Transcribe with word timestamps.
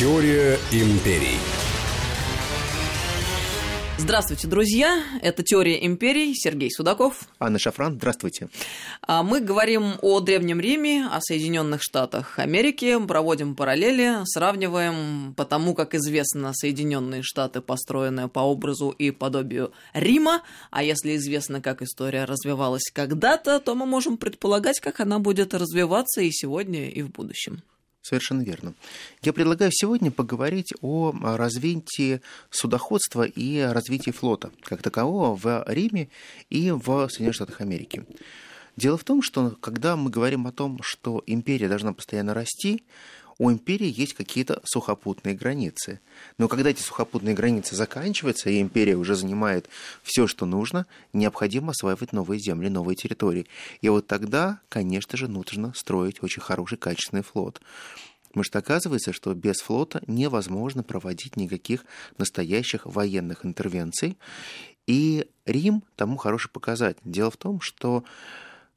Теория 0.00 0.58
империй. 0.72 1.36
Здравствуйте, 3.98 4.48
друзья! 4.48 5.04
Это 5.20 5.42
«Теория 5.42 5.84
империй». 5.84 6.32
Сергей 6.34 6.70
Судаков. 6.70 7.28
Анна 7.38 7.58
Шафран, 7.58 7.96
здравствуйте. 7.96 8.48
А 9.02 9.22
мы 9.22 9.40
говорим 9.40 9.96
о 10.00 10.20
Древнем 10.20 10.58
Риме, 10.58 11.06
о 11.06 11.20
Соединенных 11.20 11.82
Штатах 11.82 12.38
Америки, 12.38 12.98
проводим 13.06 13.54
параллели, 13.54 14.24
сравниваем, 14.24 15.34
потому 15.36 15.74
как 15.74 15.94
известно, 15.94 16.52
Соединенные 16.54 17.20
Штаты 17.22 17.60
построены 17.60 18.26
по 18.30 18.40
образу 18.40 18.88
и 18.88 19.10
подобию 19.10 19.70
Рима, 19.92 20.40
а 20.70 20.82
если 20.82 21.14
известно, 21.16 21.60
как 21.60 21.82
история 21.82 22.24
развивалась 22.24 22.90
когда-то, 22.90 23.60
то 23.60 23.74
мы 23.74 23.84
можем 23.84 24.16
предполагать, 24.16 24.80
как 24.80 25.00
она 25.00 25.18
будет 25.18 25.52
развиваться 25.52 26.22
и 26.22 26.30
сегодня, 26.32 26.88
и 26.88 27.02
в 27.02 27.10
будущем. 27.10 27.62
Совершенно 28.10 28.42
верно. 28.42 28.74
Я 29.22 29.32
предлагаю 29.32 29.70
сегодня 29.72 30.10
поговорить 30.10 30.72
о 30.80 31.12
развитии 31.36 32.20
судоходства 32.50 33.22
и 33.22 33.60
развитии 33.60 34.10
флота 34.10 34.50
как 34.64 34.82
такового 34.82 35.36
в 35.36 35.64
Риме 35.68 36.08
и 36.48 36.72
в 36.72 37.08
Соединенных 37.08 37.36
Штатах 37.36 37.60
Америки. 37.60 38.04
Дело 38.76 38.98
в 38.98 39.04
том, 39.04 39.22
что 39.22 39.56
когда 39.60 39.94
мы 39.94 40.10
говорим 40.10 40.48
о 40.48 40.52
том, 40.52 40.80
что 40.82 41.22
империя 41.28 41.68
должна 41.68 41.92
постоянно 41.92 42.34
расти, 42.34 42.82
у 43.40 43.50
империи 43.50 43.90
есть 43.90 44.12
какие-то 44.12 44.60
сухопутные 44.64 45.34
границы. 45.34 46.00
Но 46.36 46.46
когда 46.46 46.68
эти 46.68 46.82
сухопутные 46.82 47.34
границы 47.34 47.74
заканчиваются, 47.74 48.50
и 48.50 48.60
империя 48.60 48.96
уже 48.96 49.16
занимает 49.16 49.66
все, 50.02 50.26
что 50.26 50.44
нужно, 50.44 50.84
необходимо 51.14 51.70
осваивать 51.70 52.12
новые 52.12 52.38
земли, 52.38 52.68
новые 52.68 52.96
территории. 52.96 53.46
И 53.80 53.88
вот 53.88 54.06
тогда, 54.06 54.60
конечно 54.68 55.16
же, 55.16 55.26
нужно 55.26 55.72
строить 55.74 56.22
очень 56.22 56.42
хороший, 56.42 56.76
качественный 56.76 57.22
флот. 57.22 57.62
Потому 58.28 58.44
что 58.44 58.58
оказывается, 58.58 59.14
что 59.14 59.32
без 59.32 59.56
флота 59.62 60.02
невозможно 60.06 60.82
проводить 60.82 61.38
никаких 61.38 61.86
настоящих 62.18 62.84
военных 62.84 63.46
интервенций. 63.46 64.18
И 64.86 65.26
Рим 65.46 65.82
тому 65.96 66.18
хороший 66.18 66.50
показатель. 66.50 67.00
Дело 67.04 67.30
в 67.30 67.38
том, 67.38 67.62
что 67.62 68.04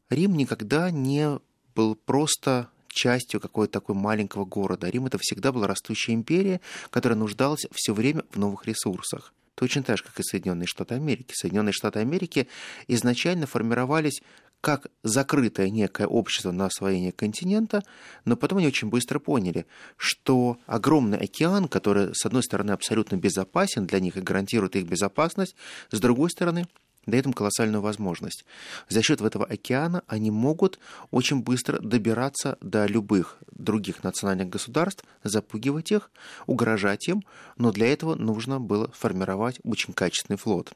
Рим 0.10 0.38
никогда 0.38 0.90
не 0.90 1.38
был 1.76 1.96
просто 1.96 2.70
частью 2.94 3.40
какого-то 3.40 3.74
такой 3.74 3.96
маленького 3.96 4.46
города. 4.46 4.90
Рим 4.90 5.06
это 5.06 5.18
всегда 5.20 5.52
была 5.52 5.68
растущая 5.68 6.14
империя, 6.14 6.62
которая 6.90 7.18
нуждалась 7.18 7.66
все 7.72 7.94
время 7.94 8.24
в 8.32 8.38
новых 8.38 8.66
ресурсах. 8.66 9.34
Точно 9.56 9.84
так 9.84 9.98
же, 9.98 10.04
как 10.04 10.20
и 10.20 10.24
Соединенные 10.24 10.68
Штаты 10.68 10.96
Америки. 10.96 11.34
Соединенные 11.34 11.74
Штаты 11.74 12.00
Америки 12.00 12.48
изначально 12.88 13.46
формировались 13.46 14.22
как 14.64 14.88
закрытое 15.04 15.70
некое 15.70 16.08
общество 16.08 16.52
на 16.52 16.68
освоение 16.68 17.12
континента, 17.12 17.84
но 18.24 18.38
потом 18.38 18.60
они 18.60 18.68
очень 18.68 18.88
быстро 18.88 19.20
поняли, 19.20 19.66
что 19.98 20.58
огромный 20.68 21.18
океан, 21.18 21.68
который, 21.68 22.16
с 22.16 22.26
одной 22.26 22.44
стороны, 22.44 22.72
абсолютно 22.72 23.18
безопасен 23.18 23.86
для 23.86 24.00
них 24.00 24.16
и 24.16 24.22
гарантирует 24.22 24.78
их 24.78 24.86
безопасность, 24.86 25.58
с 25.92 26.00
другой 26.00 26.30
стороны, 26.30 26.66
дает 27.06 27.26
им 27.26 27.34
колоссальную 27.34 27.82
возможность. 27.82 28.46
За 28.90 29.02
счет 29.02 29.22
этого 29.22 29.46
океана 29.46 30.04
они 30.08 30.32
могут 30.32 30.80
очень 31.12 31.42
быстро 31.42 31.80
добираться 31.80 32.58
до 32.62 32.86
любых 32.86 33.38
других 33.52 34.04
национальных 34.04 34.50
государств, 34.50 35.04
запугивать 35.24 35.92
их, 35.92 36.12
угрожать 36.46 37.08
им, 37.08 37.24
но 37.58 37.72
для 37.72 37.92
этого 37.92 38.16
нужно 38.16 38.60
было 38.60 38.90
формировать 38.92 39.60
очень 39.64 39.94
качественный 39.94 40.38
флот. 40.38 40.74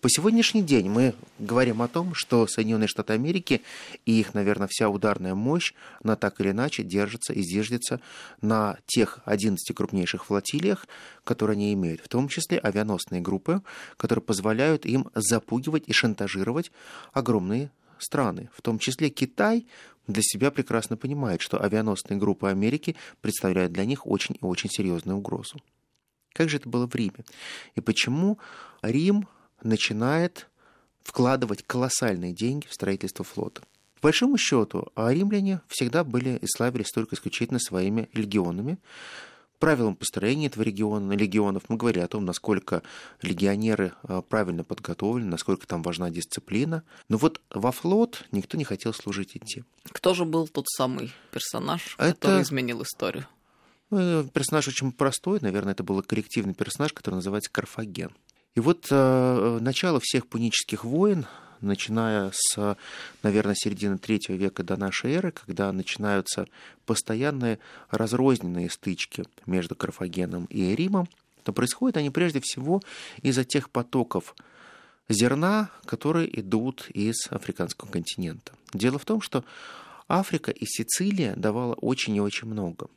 По 0.00 0.08
сегодняшний 0.08 0.62
день 0.62 0.88
мы 0.88 1.14
говорим 1.38 1.82
о 1.82 1.88
том, 1.88 2.14
что 2.14 2.46
Соединенные 2.46 2.88
Штаты 2.88 3.12
Америки 3.12 3.60
и 4.06 4.18
их, 4.18 4.32
наверное, 4.32 4.66
вся 4.66 4.88
ударная 4.88 5.34
мощь, 5.34 5.74
она 6.02 6.16
так 6.16 6.40
или 6.40 6.52
иначе 6.52 6.82
держится 6.82 7.34
и 7.34 7.42
зиждется 7.42 8.00
на 8.40 8.78
тех 8.86 9.18
11 9.26 9.76
крупнейших 9.76 10.24
флотилиях, 10.24 10.86
которые 11.22 11.56
они 11.56 11.74
имеют, 11.74 12.00
в 12.00 12.08
том 12.08 12.28
числе 12.28 12.58
авианосные 12.58 13.20
группы, 13.20 13.60
которые 13.98 14.22
позволяют 14.22 14.86
им 14.86 15.10
запугивать 15.14 15.84
и 15.86 15.92
шантажировать 15.92 16.72
огромные 17.12 17.70
страны, 17.98 18.48
в 18.54 18.62
том 18.62 18.78
числе 18.78 19.10
Китай, 19.10 19.66
для 20.06 20.22
себя 20.22 20.50
прекрасно 20.50 20.96
понимает, 20.96 21.42
что 21.42 21.62
авианосные 21.62 22.18
группы 22.18 22.48
Америки 22.48 22.96
представляют 23.20 23.72
для 23.72 23.84
них 23.84 24.06
очень 24.06 24.34
и 24.40 24.44
очень 24.46 24.70
серьезную 24.70 25.18
угрозу. 25.18 25.60
Как 26.32 26.48
же 26.48 26.56
это 26.56 26.70
было 26.70 26.86
в 26.88 26.94
Риме? 26.94 27.22
И 27.74 27.82
почему 27.82 28.38
Рим 28.80 29.28
начинает 29.62 30.48
вкладывать 31.02 31.64
колоссальные 31.66 32.32
деньги 32.32 32.66
в 32.66 32.74
строительство 32.74 33.24
флота. 33.24 33.62
По 34.00 34.08
большому 34.08 34.38
счету, 34.38 34.88
а 34.94 35.12
римляне 35.12 35.60
всегда 35.68 36.04
были 36.04 36.38
и 36.40 36.46
славились 36.46 36.90
только 36.90 37.16
исключительно 37.16 37.58
своими 37.58 38.08
легионами. 38.14 38.78
Правилам 39.58 39.94
построения 39.94 40.46
этого 40.46 40.62
региона, 40.62 41.12
легионов 41.12 41.64
мы 41.68 41.76
говорили 41.76 42.02
о 42.02 42.08
том, 42.08 42.24
насколько 42.24 42.82
легионеры 43.20 43.92
а, 44.04 44.22
правильно 44.22 44.64
подготовлены, 44.64 45.28
насколько 45.28 45.66
там 45.66 45.82
важна 45.82 46.08
дисциплина. 46.08 46.82
Но 47.10 47.18
вот 47.18 47.42
во 47.50 47.70
флот 47.70 48.24
никто 48.32 48.56
не 48.56 48.64
хотел 48.64 48.94
служить 48.94 49.36
идти. 49.36 49.64
Кто 49.92 50.14
же 50.14 50.24
был 50.24 50.48
тот 50.48 50.66
самый 50.66 51.12
персонаж, 51.30 51.94
это... 51.98 52.14
который 52.14 52.42
изменил 52.42 52.82
историю? 52.82 53.26
Ну, 53.90 54.24
персонаж 54.28 54.68
очень 54.68 54.92
простой, 54.92 55.40
наверное, 55.42 55.72
это 55.72 55.82
был 55.82 56.02
коллективный 56.02 56.54
персонаж, 56.54 56.94
который 56.94 57.16
называется 57.16 57.50
Карфаген. 57.52 58.12
И 58.56 58.60
вот 58.60 58.88
э, 58.90 59.58
начало 59.60 60.00
всех 60.02 60.26
пунических 60.26 60.84
войн, 60.84 61.26
начиная 61.60 62.32
с, 62.34 62.76
наверное, 63.22 63.54
середины 63.54 63.98
третьего 63.98 64.36
века 64.36 64.62
до 64.62 64.76
нашей 64.76 65.12
эры, 65.12 65.32
когда 65.32 65.70
начинаются 65.72 66.46
постоянные 66.86 67.58
разрозненные 67.90 68.70
стычки 68.70 69.24
между 69.46 69.74
Карфагеном 69.74 70.46
и 70.46 70.74
Римом, 70.74 71.08
то 71.44 71.52
происходят 71.52 71.96
они 71.96 72.10
прежде 72.10 72.40
всего 72.40 72.82
из-за 73.22 73.44
тех 73.44 73.70
потоков 73.70 74.34
зерна, 75.08 75.70
которые 75.84 76.40
идут 76.40 76.88
из 76.92 77.26
африканского 77.30 77.90
континента. 77.90 78.52
Дело 78.72 78.98
в 78.98 79.04
том, 79.04 79.20
что 79.20 79.44
Африка 80.08 80.50
и 80.50 80.64
Сицилия 80.66 81.34
давала 81.36 81.74
очень 81.74 82.16
и 82.16 82.20
очень 82.20 82.48
много. 82.48 82.88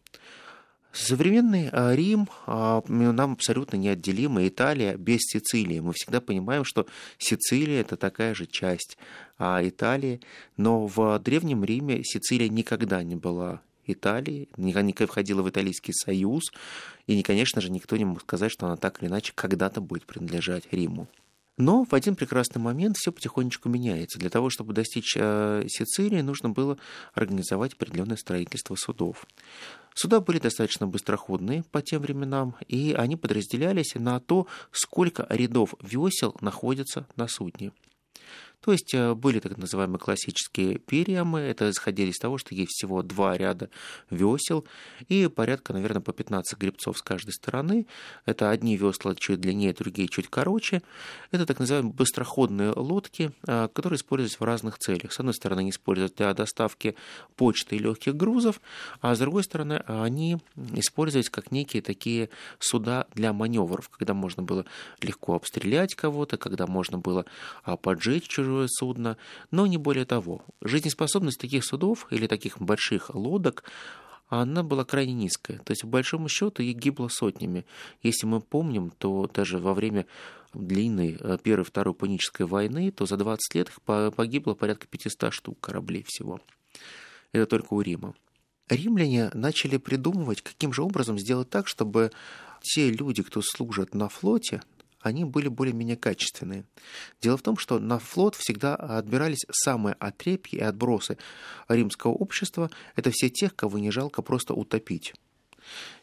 Современный 0.94 1.70
а, 1.72 1.96
Рим 1.96 2.30
а, 2.46 2.84
нам 2.88 3.34
абсолютно 3.34 3.78
неотделима. 3.78 4.48
Италия 4.48 4.96
без 4.96 5.22
Сицилии. 5.22 5.80
Мы 5.80 5.94
всегда 5.94 6.22
понимаем, 6.22 6.64
что 6.64 6.86
Сицилия 7.18 7.82
это 7.82 7.98
такая 7.98 8.36
же 8.36 8.46
часть 8.46 9.00
а, 9.40 9.68
Италии. 9.68 10.22
Но 10.56 10.86
в 10.86 11.18
Древнем 11.18 11.64
Риме 11.64 12.04
Сицилия 12.04 12.48
никогда 12.48 13.02
не 13.02 13.16
была 13.16 13.62
Италии, 13.88 14.50
не 14.56 14.72
входила 15.08 15.42
в 15.42 15.50
Италийский 15.50 15.94
союз, 15.94 16.44
и, 17.08 17.22
конечно 17.24 17.60
же, 17.60 17.72
никто 17.72 17.98
не 17.98 18.06
мог 18.06 18.22
сказать, 18.22 18.52
что 18.52 18.68
она 18.68 18.78
так 18.78 19.02
или 19.02 19.10
иначе 19.10 19.34
когда-то 19.36 19.82
будет 19.82 20.06
принадлежать 20.06 20.66
Риму. 20.72 21.08
Но 21.58 21.86
в 21.86 21.94
один 21.94 22.16
прекрасный 22.16 22.60
момент 22.60 22.98
все 22.98 23.12
потихонечку 23.12 23.70
меняется. 23.70 24.18
Для 24.18 24.30
того, 24.30 24.50
чтобы 24.50 24.74
достичь 24.74 25.16
э, 25.16 25.66
Сицилии, 25.68 26.22
нужно 26.22 26.50
было 26.50 26.78
организовать 27.14 27.74
определенное 27.74 28.18
строительство 28.18 28.76
судов. 28.76 29.28
Суда 29.94 30.20
были 30.20 30.40
достаточно 30.40 30.88
быстроходные 30.88 31.64
по 31.72 31.84
тем 31.84 32.02
временам, 32.02 32.56
и 32.68 32.94
они 32.94 33.16
подразделялись 33.16 33.94
на 33.94 34.20
то, 34.20 34.48
сколько 34.72 35.28
рядов 35.30 35.76
весел 35.82 36.36
находится 36.42 37.06
на 37.16 37.28
судне. 37.28 37.72
То 38.64 38.72
есть 38.72 38.94
э, 38.94 39.14
были 39.14 39.40
так 39.40 39.58
называемые 39.58 40.00
классические 40.00 40.78
периамы, 40.78 41.42
это 41.42 41.70
исходили 41.70 42.12
из 42.12 42.18
того, 42.18 42.38
что 42.38 42.56
есть 42.56 42.72
всего 42.72 43.04
два 43.04 43.38
ряда 43.38 43.70
весел 44.10 44.66
и 45.10 45.28
порядка, 45.28 45.74
наверное, 45.74 46.02
по 46.02 46.14
15 46.14 46.58
гребцов 46.58 46.98
с 46.98 47.02
каждой 47.02 47.34
стороны. 47.34 47.88
Это 48.26 48.50
одни 48.50 48.78
весла 48.78 49.16
чуть 49.16 49.42
длиннее, 49.42 49.74
другие 49.74 50.08
чуть 50.08 50.30
короче. 50.30 50.82
Это 51.32 51.46
так 51.46 51.60
называемые 51.60 51.94
быстроходные 51.94 52.72
лодки, 52.72 53.34
э, 53.46 53.68
которые 53.74 53.98
используются 53.98 54.38
в 54.40 54.44
разных 54.44 54.78
целях. 54.78 55.12
С 55.12 55.20
одной 55.20 55.34
стороны, 55.34 55.60
они 55.60 55.72
используют 55.72 56.16
для 56.16 56.34
доставки 56.34 56.96
почты 57.36 57.76
и 57.76 57.80
легких 57.80 58.16
грузов, 58.16 58.62
а 59.02 59.14
с 59.14 59.20
другой 59.20 59.44
стороны, 59.44 59.84
они 59.88 60.38
используются 60.74 61.34
как 61.34 61.52
некие 61.52 61.82
такие 61.82 62.30
суда 62.60 63.08
для 63.14 63.34
маневров, 63.34 63.90
когда 63.90 64.14
можно 64.14 64.42
было 64.42 64.66
легко 65.02 65.36
обстрелять 65.36 65.96
кого-то, 65.96 66.38
когда 66.38 66.66
можно 66.66 66.98
было 66.98 67.26
а, 67.64 67.76
поджечь 67.76 68.28
чужую 68.28 68.53
чужое 68.54 68.68
судно, 68.68 69.18
но 69.52 69.68
не 69.68 69.78
более 69.78 70.06
того. 70.06 70.46
Жизнеспособность 70.62 71.40
таких 71.40 71.66
судов 71.66 72.08
или 72.12 72.28
таких 72.28 72.60
больших 72.60 73.14
лодок 73.14 73.64
она 74.30 74.64
была 74.64 74.84
крайне 74.84 75.14
низкая. 75.14 75.60
То 75.60 75.72
есть, 75.72 75.82
по 75.82 75.88
большому 75.88 76.28
счету, 76.28 76.64
их 76.64 76.76
гибло 76.78 77.08
сотнями. 77.08 77.66
Если 78.02 78.26
мы 78.26 78.42
помним, 78.42 78.92
то 78.98 79.30
даже 79.34 79.60
во 79.60 79.74
время 79.74 80.06
длинной 80.54 81.18
э, 81.20 81.38
Первой 81.44 81.66
Второй 81.66 81.94
Пунической 81.94 82.46
войны, 82.46 82.92
то 82.92 83.06
за 83.06 83.18
20 83.18 83.56
лет 83.56 83.70
их 83.70 83.82
погибло 83.82 84.54
порядка 84.56 84.88
500 84.88 85.34
штук 85.34 85.60
кораблей 85.60 86.04
всего. 86.08 86.42
Это 87.32 87.46
только 87.46 87.74
у 87.74 87.82
Рима. 87.82 88.16
Римляне 88.70 89.30
начали 89.34 89.78
придумывать, 89.78 90.42
каким 90.42 90.74
же 90.74 90.82
образом 90.82 91.20
сделать 91.20 91.50
так, 91.50 91.68
чтобы 91.68 92.12
те 92.62 92.90
люди, 92.90 93.22
кто 93.22 93.42
служат 93.44 93.94
на 93.94 94.10
флоте, 94.10 94.62
они 95.04 95.26
были 95.26 95.50
более-менее 95.50 95.98
качественные. 95.98 96.66
Дело 97.22 97.38
в 97.38 97.42
том, 97.42 97.58
что 97.58 97.78
на 97.78 98.00
флот 98.00 98.36
всегда 98.36 98.76
отбирались 98.76 99.46
самые 99.52 99.96
отрепьи 100.00 100.58
и 100.60 100.64
отбросы 100.64 101.18
римского 101.68 102.14
общества. 102.14 102.72
Это 102.96 103.12
все 103.12 103.30
тех, 103.30 103.56
кого 103.56 103.78
не 103.80 103.92
жалко 103.92 104.22
просто 104.22 104.54
утопить. 104.54 105.14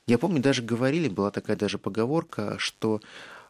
Я 0.06 0.18
помню, 0.18 0.40
даже 0.40 0.62
говорили, 0.62 1.08
была 1.08 1.30
такая 1.30 1.56
даже 1.56 1.78
поговорка, 1.78 2.56
что 2.58 3.00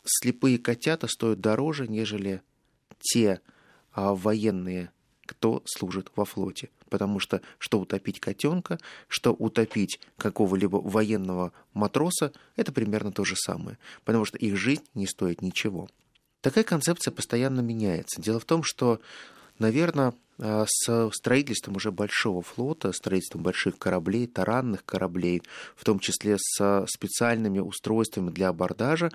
слепые 0.04 0.58
котята 0.58 1.08
стоят 1.08 1.40
дороже, 1.40 1.88
нежели 1.88 2.42
те 3.00 3.40
а, 3.92 4.14
военные, 4.14 4.92
кто 5.26 5.62
служит 5.64 6.12
во 6.14 6.24
флоте. 6.24 6.70
Потому 6.90 7.20
что 7.20 7.40
что 7.58 7.80
утопить 7.80 8.20
котенка, 8.20 8.78
что 9.08 9.32
утопить 9.32 10.00
какого-либо 10.18 10.76
военного 10.76 11.52
матроса, 11.72 12.32
это 12.56 12.72
примерно 12.72 13.12
то 13.12 13.24
же 13.24 13.36
самое. 13.36 13.78
Потому 14.04 14.24
что 14.24 14.36
их 14.36 14.56
жизнь 14.56 14.84
не 14.94 15.06
стоит 15.06 15.40
ничего. 15.40 15.88
Такая 16.42 16.64
концепция 16.64 17.12
постоянно 17.12 17.60
меняется. 17.60 18.20
Дело 18.20 18.40
в 18.40 18.44
том, 18.44 18.62
что, 18.62 19.00
наверное, 19.58 20.14
а, 20.38 20.64
с 20.66 21.10
строительством 21.12 21.76
уже 21.76 21.92
большого 21.92 22.40
флота, 22.40 22.92
строительством 22.92 23.42
больших 23.42 23.78
кораблей, 23.78 24.26
таранных 24.26 24.84
кораблей, 24.84 25.42
в 25.76 25.84
том 25.84 25.98
числе 25.98 26.36
с 26.38 26.86
специальными 26.88 27.58
устройствами 27.58 28.30
для 28.30 28.48
абордажа, 28.48 29.10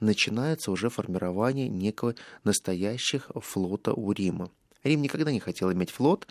начинается 0.00 0.70
уже 0.70 0.88
формирование 0.88 1.68
некого 1.68 2.14
настоящих 2.44 3.30
флота 3.34 3.92
у 3.92 4.12
Рима. 4.12 4.50
Рим 4.84 5.02
никогда 5.02 5.32
не 5.32 5.40
хотел 5.40 5.72
иметь 5.72 5.90
флот. 5.90 6.26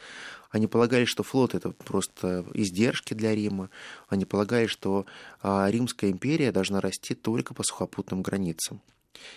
Они 0.50 0.68
полагали, 0.68 1.06
что 1.06 1.24
флот 1.24 1.56
это 1.56 1.72
просто 1.72 2.46
издержки 2.54 3.14
для 3.14 3.36
Рима. 3.36 3.70
Они 4.08 4.26
полагали, 4.26 4.68
что 4.68 5.06
а, 5.42 5.70
Римская 5.70 6.12
империя 6.12 6.52
должна 6.52 6.80
расти 6.80 7.14
только 7.14 7.54
по 7.54 7.64
сухопутным 7.64 8.22
границам. 8.22 8.82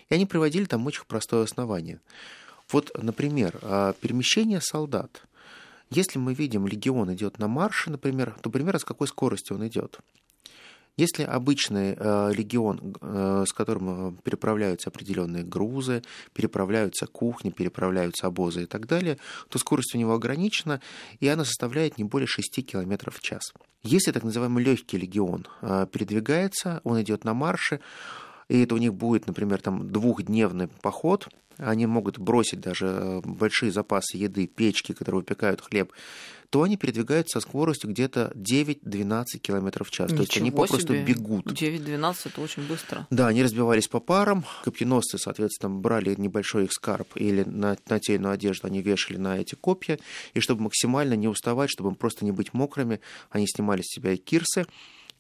И 0.09 0.15
они 0.15 0.27
приводили 0.27 0.65
там 0.67 0.87
очень 0.87 1.05
простое 1.07 1.45
основание. 1.45 2.01
Вот, 2.71 2.91
например, 3.03 3.59
а, 3.63 3.95
перемещение 3.95 4.61
солдат. 4.61 5.25
Если 5.91 6.21
мы 6.21 6.35
видим, 6.35 6.69
легион 6.69 7.13
идет 7.13 7.41
на 7.41 7.49
марше, 7.49 7.91
например, 7.91 8.37
то 8.43 8.51
примерно 8.51 8.79
с 8.79 8.85
какой 8.85 9.09
скоростью 9.09 9.57
он 9.57 9.67
идет. 9.67 9.99
Если 11.01 11.23
обычный 11.23 11.95
э, 11.97 12.33
легион, 12.35 12.95
э, 13.01 13.45
с 13.49 13.55
которым 13.55 13.89
э, 13.89 14.13
переправляются 14.23 14.91
определенные 14.91 15.43
грузы, 15.43 16.03
переправляются 16.35 17.07
кухни, 17.07 17.49
переправляются 17.49 18.27
обозы 18.27 18.65
и 18.65 18.67
так 18.67 18.87
далее, 18.87 19.17
то 19.49 19.59
скорость 19.59 19.95
у 19.95 19.99
него 19.99 20.13
ограничена, 20.13 20.83
и 21.19 21.27
она 21.27 21.47
составляет 21.47 21.97
не 21.97 22.05
более 22.05 22.27
6 22.27 22.67
км 22.67 23.11
в 23.11 23.21
час. 23.23 23.55
Если 23.83 24.13
так 24.13 24.25
называемый 24.25 24.63
легкий 24.63 24.99
легион 24.99 25.47
передвигается, 25.63 26.83
он 26.85 27.01
идет 27.01 27.25
на 27.25 27.33
марше, 27.33 27.81
и 28.51 28.63
это 28.63 28.75
у 28.75 28.79
них 28.79 28.93
будет, 28.93 29.27
например, 29.27 29.63
там 29.63 29.91
двухдневный 29.91 30.69
поход, 30.69 31.29
они 31.57 31.87
могут 31.87 32.19
бросить 32.19 32.61
даже 32.61 33.23
большие 33.25 33.73
запасы 33.73 34.19
еды, 34.19 34.47
печки, 34.47 34.93
которые 34.93 35.21
выпекают 35.21 35.61
хлеб, 35.61 35.93
то 36.51 36.63
они 36.65 36.77
передвигаются 36.77 37.41
со 37.41 37.47
скоростью 37.47 37.91
где-то 37.91 38.33
9-12 38.35 39.39
км 39.41 39.85
в 39.85 39.91
час. 39.91 40.11
Ничего 40.11 40.17
то 40.17 40.23
есть 40.23 40.37
они 40.37 40.51
попросту 40.51 40.81
себе. 40.81 41.05
бегут. 41.05 41.47
9-12 41.47 42.17
это 42.27 42.41
очень 42.41 42.67
быстро. 42.67 43.07
Да, 43.11 43.29
они 43.29 43.43
разбивались 43.43 43.87
по 43.87 44.01
парам. 44.01 44.45
Копьеносцы, 44.65 45.17
соответственно, 45.19 45.75
брали 45.75 46.15
небольшой 46.17 46.65
их 46.65 46.73
скарб 46.73 47.09
или 47.15 47.45
на 47.45 47.77
нательную 47.89 48.35
одежду 48.35 48.67
они 48.67 48.83
вешали 48.83 49.17
на 49.17 49.39
эти 49.39 49.55
копья. 49.55 49.99
И 50.35 50.41
чтобы 50.41 50.63
максимально 50.63 51.15
не 51.15 51.29
уставать, 51.29 51.71
чтобы 51.71 51.95
просто 51.95 52.25
не 52.25 52.33
быть 52.33 52.53
мокрыми, 52.53 53.01
они 53.31 53.47
снимали 53.47 53.83
с 53.83 53.95
себя 53.95 54.13
и 54.13 54.17
кирсы 54.17 54.67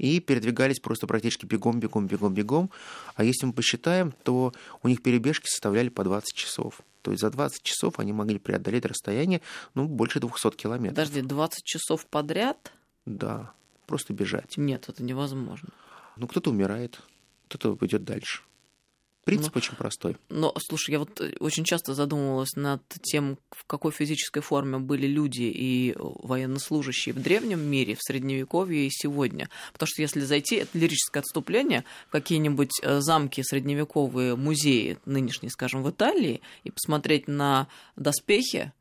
и 0.00 0.18
передвигались 0.18 0.80
просто 0.80 1.06
практически 1.06 1.44
бегом, 1.44 1.78
бегом, 1.78 2.06
бегом, 2.06 2.32
бегом. 2.32 2.70
А 3.16 3.24
если 3.24 3.44
мы 3.44 3.52
посчитаем, 3.52 4.14
то 4.22 4.54
у 4.82 4.88
них 4.88 5.02
перебежки 5.02 5.46
составляли 5.46 5.90
по 5.90 6.02
20 6.04 6.34
часов. 6.34 6.80
То 7.02 7.10
есть 7.10 7.20
за 7.20 7.30
20 7.30 7.62
часов 7.62 7.98
они 7.98 8.12
могли 8.14 8.38
преодолеть 8.38 8.86
расстояние 8.86 9.42
ну, 9.74 9.86
больше 9.86 10.18
200 10.18 10.56
километров. 10.56 10.96
Подожди, 10.96 11.20
20 11.20 11.64
часов 11.64 12.06
подряд? 12.06 12.72
Да, 13.04 13.52
просто 13.86 14.14
бежать. 14.14 14.56
Нет, 14.56 14.88
это 14.88 15.02
невозможно. 15.02 15.68
Ну, 16.16 16.26
кто-то 16.26 16.50
умирает, 16.50 17.00
кто-то 17.48 17.76
идет 17.84 18.04
дальше. 18.04 18.40
Принцип 19.30 19.54
ну, 19.54 19.58
очень 19.58 19.76
простой. 19.76 20.16
Но, 20.28 20.52
слушай, 20.58 20.90
я 20.90 20.98
вот 20.98 21.20
э, 21.20 21.34
очень 21.38 21.64
часто 21.64 21.94
задумывалась 21.94 22.56
над 22.56 22.82
тем, 23.02 23.38
в 23.50 23.64
какой 23.64 23.92
физической 23.92 24.40
форме 24.40 24.78
были 24.78 25.06
люди 25.06 25.42
и 25.42 25.94
военнослужащие 25.96 27.14
в 27.14 27.22
древнем 27.22 27.60
мире, 27.60 27.94
в 27.94 28.02
средневековье 28.02 28.86
и 28.86 28.90
сегодня. 28.90 29.48
Потому 29.72 29.86
что 29.86 30.02
если 30.02 30.20
зайти, 30.20 30.56
это 30.56 30.76
лирическое 30.76 31.22
отступление, 31.22 31.84
какие-нибудь 32.10 32.80
э, 32.82 33.00
замки, 33.00 33.42
средневековые 33.42 34.34
музеи, 34.34 34.98
нынешние, 35.04 35.50
скажем, 35.50 35.84
в 35.84 35.90
Италии, 35.90 36.40
и 36.64 36.70
посмотреть 36.70 37.28
на 37.28 37.68
доспехи, 37.96 38.72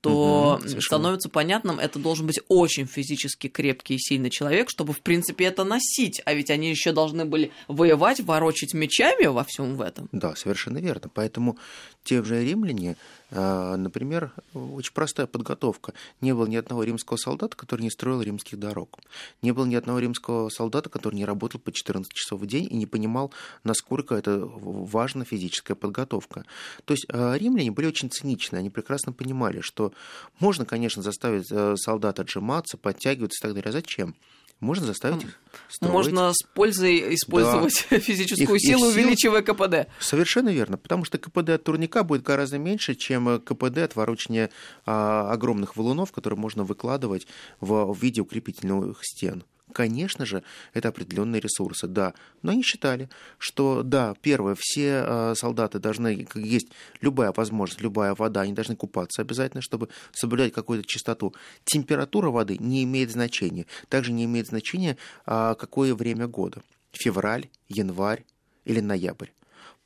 то 0.00 0.60
угу, 0.60 0.80
становится 0.80 1.28
понятным, 1.28 1.78
это 1.78 1.98
должен 1.98 2.26
быть 2.26 2.40
очень 2.48 2.86
физически 2.86 3.48
крепкий 3.48 3.96
и 3.96 3.98
сильный 3.98 4.30
человек, 4.30 4.70
чтобы, 4.70 4.92
в 4.92 5.00
принципе, 5.00 5.46
это 5.46 5.64
носить. 5.64 6.20
А 6.24 6.34
ведь 6.34 6.50
они 6.50 6.70
еще 6.70 6.92
должны 6.92 7.24
были 7.24 7.50
воевать, 7.66 8.20
ворочать 8.20 8.74
мечами 8.74 9.26
во 9.26 9.44
всем 9.44 9.76
в 9.76 9.80
этом. 9.80 10.08
Да, 10.12 10.36
совершенно 10.36 10.78
верно. 10.78 11.10
Поэтому 11.12 11.58
те 12.04 12.22
же 12.22 12.44
римляне, 12.44 12.96
например, 13.30 14.32
очень 14.54 14.92
простая 14.92 15.26
подготовка. 15.26 15.92
Не 16.20 16.34
было 16.34 16.46
ни 16.46 16.56
одного 16.56 16.82
римского 16.82 17.16
солдата, 17.16 17.56
который 17.56 17.82
не 17.82 17.90
строил 17.90 18.22
римских 18.22 18.58
дорог. 18.58 18.98
Не 19.42 19.52
было 19.52 19.66
ни 19.66 19.74
одного 19.74 19.98
римского 19.98 20.48
солдата, 20.48 20.88
который 20.88 21.16
не 21.16 21.24
работал 21.24 21.60
по 21.60 21.72
14 21.72 22.12
часов 22.12 22.40
в 22.40 22.46
день 22.46 22.66
и 22.70 22.76
не 22.76 22.86
понимал, 22.86 23.32
насколько 23.64 24.14
это 24.14 24.38
важна 24.40 25.24
физическая 25.24 25.74
подготовка. 25.74 26.44
То 26.84 26.94
есть 26.94 27.06
а, 27.10 27.34
римляне 27.34 27.70
были 27.70 27.86
очень 27.86 28.10
циничны, 28.10 28.56
они 28.56 28.70
прекрасно 28.70 29.12
понимали, 29.12 29.60
что 29.60 29.92
можно, 30.40 30.64
конечно, 30.64 31.02
заставить 31.02 31.50
э, 31.50 31.76
солдат 31.76 32.20
отжиматься, 32.20 32.76
подтягиваться 32.76 33.38
и 33.38 33.42
так 33.42 33.54
далее. 33.54 33.68
А 33.70 33.72
зачем? 33.72 34.14
Можно 34.60 34.86
заставить 34.86 35.22
их 35.22 35.38
строить. 35.68 35.92
Можно 35.92 36.32
с 36.32 36.42
пользой 36.54 37.14
использовать 37.14 37.86
да. 37.90 38.00
физическую 38.00 38.56
их, 38.56 38.60
силу, 38.60 38.86
их 38.86 38.94
сил... 38.94 39.02
увеличивая 39.02 39.42
КПД. 39.42 39.88
Совершенно 40.00 40.48
верно, 40.48 40.76
потому 40.76 41.04
что 41.04 41.18
КПД 41.18 41.50
от 41.50 41.64
турника 41.64 42.02
будет 42.02 42.22
гораздо 42.22 42.58
меньше, 42.58 42.96
чем 42.96 43.40
КПД 43.40 43.78
от 43.78 43.94
ворочания 43.94 44.50
а, 44.84 45.30
огромных 45.32 45.76
валунов, 45.76 46.10
которые 46.10 46.38
можно 46.38 46.64
выкладывать 46.64 47.28
в, 47.60 47.92
в 47.92 48.02
виде 48.02 48.20
укрепительных 48.20 48.98
стен. 49.02 49.44
Конечно 49.72 50.24
же, 50.24 50.42
это 50.72 50.88
определенные 50.88 51.40
ресурсы, 51.40 51.86
да. 51.86 52.14
Но 52.42 52.52
они 52.52 52.62
считали, 52.62 53.08
что 53.38 53.82
да, 53.82 54.14
первое, 54.22 54.56
все 54.58 55.04
э, 55.06 55.34
солдаты 55.36 55.78
должны, 55.78 56.26
есть 56.34 56.68
любая 57.00 57.32
возможность, 57.32 57.80
любая 57.80 58.14
вода, 58.14 58.42
они 58.42 58.52
должны 58.52 58.76
купаться 58.76 59.22
обязательно, 59.22 59.60
чтобы 59.60 59.88
соблюдать 60.12 60.52
какую-то 60.52 60.86
чистоту. 60.88 61.34
Температура 61.64 62.30
воды 62.30 62.56
не 62.58 62.84
имеет 62.84 63.10
значения. 63.10 63.66
Также 63.88 64.12
не 64.12 64.24
имеет 64.24 64.48
значения, 64.48 64.96
э, 65.26 65.54
какое 65.58 65.94
время 65.94 66.26
года. 66.26 66.62
Февраль, 66.92 67.48
январь 67.68 68.24
или 68.64 68.80
ноябрь. 68.80 69.28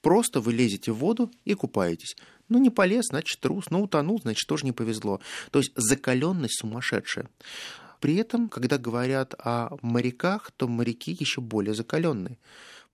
Просто 0.00 0.40
вы 0.40 0.52
лезете 0.52 0.92
в 0.92 0.96
воду 0.96 1.30
и 1.44 1.54
купаетесь. 1.54 2.16
Ну, 2.48 2.58
не 2.58 2.70
полез, 2.70 3.06
значит, 3.06 3.40
трус. 3.40 3.70
Ну, 3.70 3.82
утонул, 3.82 4.20
значит, 4.20 4.46
тоже 4.46 4.66
не 4.66 4.72
повезло. 4.72 5.20
То 5.52 5.60
есть 5.60 5.72
закаленность 5.74 6.58
сумасшедшая. 6.58 7.28
При 8.02 8.16
этом, 8.16 8.48
когда 8.48 8.78
говорят 8.78 9.36
о 9.38 9.76
моряках, 9.80 10.50
то 10.56 10.66
моряки 10.66 11.12
еще 11.12 11.40
более 11.40 11.72
закаленные, 11.72 12.36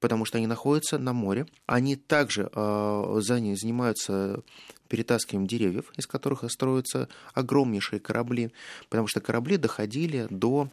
потому 0.00 0.26
что 0.26 0.36
они 0.36 0.46
находятся 0.46 0.98
на 0.98 1.14
море. 1.14 1.46
Они 1.64 1.96
также 1.96 2.50
э, 2.54 3.18
занимаются 3.22 4.42
перетаскиванием 4.88 5.48
деревьев, 5.48 5.90
из 5.96 6.06
которых 6.06 6.44
строятся 6.52 7.08
огромнейшие 7.32 8.00
корабли, 8.00 8.52
потому 8.90 9.08
что 9.08 9.22
корабли 9.22 9.56
доходили 9.56 10.26
до 10.28 10.68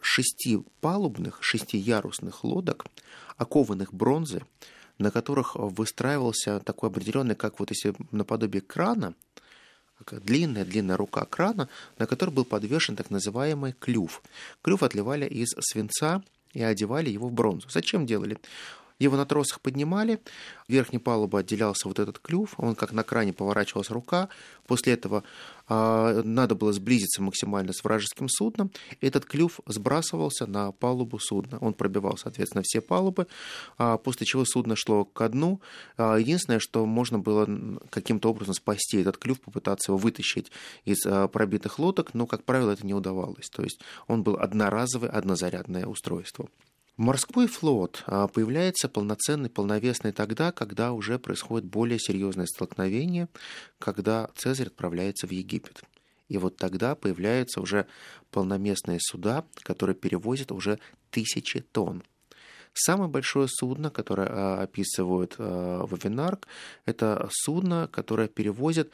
шести 0.00 0.62
палубных, 0.80 1.38
шестиярусных 1.40 2.44
лодок, 2.44 2.86
окованных 3.38 3.92
бронзы, 3.92 4.44
на 4.98 5.10
которых 5.10 5.56
выстраивался 5.56 6.60
такой 6.60 6.90
определенный, 6.90 7.34
как 7.34 7.58
вот 7.58 7.70
если 7.70 7.96
наподобие 8.12 8.60
крана, 8.60 9.14
длинная-длинная 10.10 10.96
рука 10.96 11.24
крана, 11.24 11.68
на 11.98 12.06
которой 12.06 12.30
был 12.30 12.44
подвешен 12.44 12.96
так 12.96 13.10
называемый 13.10 13.74
клюв. 13.78 14.22
Клюв 14.62 14.82
отливали 14.82 15.26
из 15.26 15.54
свинца 15.60 16.22
и 16.52 16.62
одевали 16.62 17.10
его 17.10 17.28
в 17.28 17.32
бронзу. 17.32 17.68
Зачем 17.70 18.06
делали? 18.06 18.38
Его 19.00 19.16
на 19.16 19.24
тросах 19.24 19.62
поднимали, 19.62 20.20
верхней 20.68 20.98
палубы 20.98 21.40
отделялся 21.40 21.88
вот 21.88 21.98
этот 21.98 22.18
клюв, 22.18 22.54
он 22.58 22.74
как 22.74 22.92
на 22.92 23.02
кране 23.02 23.32
поворачивалась 23.32 23.90
рука. 23.90 24.28
После 24.66 24.92
этого 24.92 25.24
э, 25.68 26.22
надо 26.22 26.54
было 26.54 26.70
сблизиться 26.74 27.22
максимально 27.22 27.72
с 27.72 27.82
вражеским 27.82 28.28
судном. 28.28 28.70
Этот 29.00 29.24
клюв 29.24 29.60
сбрасывался 29.66 30.46
на 30.46 30.70
палубу 30.72 31.18
судна. 31.18 31.56
Он 31.60 31.72
пробивал, 31.72 32.18
соответственно, 32.18 32.62
все 32.62 32.82
палубы, 32.82 33.26
э, 33.78 33.98
после 34.04 34.26
чего 34.26 34.44
судно 34.44 34.76
шло 34.76 35.06
ко 35.06 35.30
дну. 35.30 35.62
Э, 35.96 36.16
единственное, 36.20 36.60
что 36.60 36.84
можно 36.84 37.18
было 37.18 37.48
каким-то 37.88 38.28
образом 38.28 38.52
спасти 38.52 38.98
этот 38.98 39.16
клюв, 39.16 39.40
попытаться 39.40 39.92
его 39.92 39.98
вытащить 39.98 40.52
из 40.84 41.06
э, 41.06 41.26
пробитых 41.28 41.78
лодок, 41.78 42.12
но, 42.12 42.26
как 42.26 42.44
правило, 42.44 42.72
это 42.72 42.86
не 42.86 42.92
удавалось. 42.92 43.48
То 43.48 43.62
есть 43.62 43.80
он 44.08 44.22
был 44.22 44.36
одноразовое, 44.36 45.08
однозарядное 45.08 45.86
устройство. 45.86 46.50
Морской 46.96 47.46
флот 47.46 48.02
а, 48.06 48.28
появляется 48.28 48.88
полноценный, 48.88 49.48
полновесный 49.48 50.12
тогда, 50.12 50.52
когда 50.52 50.92
уже 50.92 51.18
происходит 51.18 51.66
более 51.66 51.98
серьезное 51.98 52.46
столкновение, 52.46 53.28
когда 53.78 54.28
Цезарь 54.34 54.66
отправляется 54.66 55.26
в 55.26 55.30
Египет. 55.30 55.82
И 56.28 56.38
вот 56.38 56.56
тогда 56.56 56.94
появляются 56.94 57.60
уже 57.60 57.86
полноместные 58.30 58.98
суда, 59.00 59.44
которые 59.62 59.96
перевозят 59.96 60.52
уже 60.52 60.78
тысячи 61.10 61.60
тонн. 61.60 62.02
Самое 62.72 63.10
большое 63.10 63.48
судно, 63.48 63.90
которое 63.90 64.28
а, 64.30 64.62
описывает 64.62 65.34
а, 65.38 65.86
Вавинарк, 65.86 66.46
это 66.84 67.28
судно, 67.32 67.88
которое 67.90 68.28
перевозит 68.28 68.90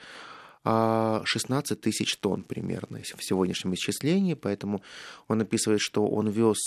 16 0.64 1.80
тысяч 1.80 2.16
тонн 2.16 2.42
примерно 2.42 2.98
в 3.00 3.24
сегодняшнем 3.24 3.74
исчислении, 3.74 4.34
поэтому 4.34 4.82
он 5.28 5.40
описывает, 5.40 5.80
что 5.80 6.08
он 6.08 6.28
вез 6.28 6.58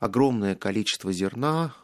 огромное 0.00 0.56
количество 0.56 1.12
зерна, 1.12 1.74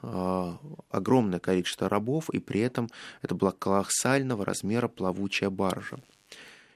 огромное 0.90 1.38
количество 1.38 1.88
рабов, 1.88 2.30
и 2.30 2.40
при 2.40 2.60
этом 2.60 2.90
это 3.22 3.34
была 3.34 3.52
колоссального 3.52 4.44
размера 4.44 4.88
плавучая 4.88 5.50
баржа. 5.50 5.98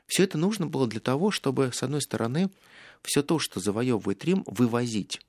Все 0.07 0.25
это 0.25 0.39
нужно 0.39 0.67
было 0.67 0.87
для 0.87 1.01
того, 1.01 1.31
чтобы, 1.31 1.71
с 1.73 1.83
одной 1.83 2.03
стороны, 2.03 2.51
все 3.03 3.23
то, 3.23 3.39
что 3.39 3.59
завоевывает 3.59 4.25
Рим, 4.25 4.45
вывозить 4.47 5.21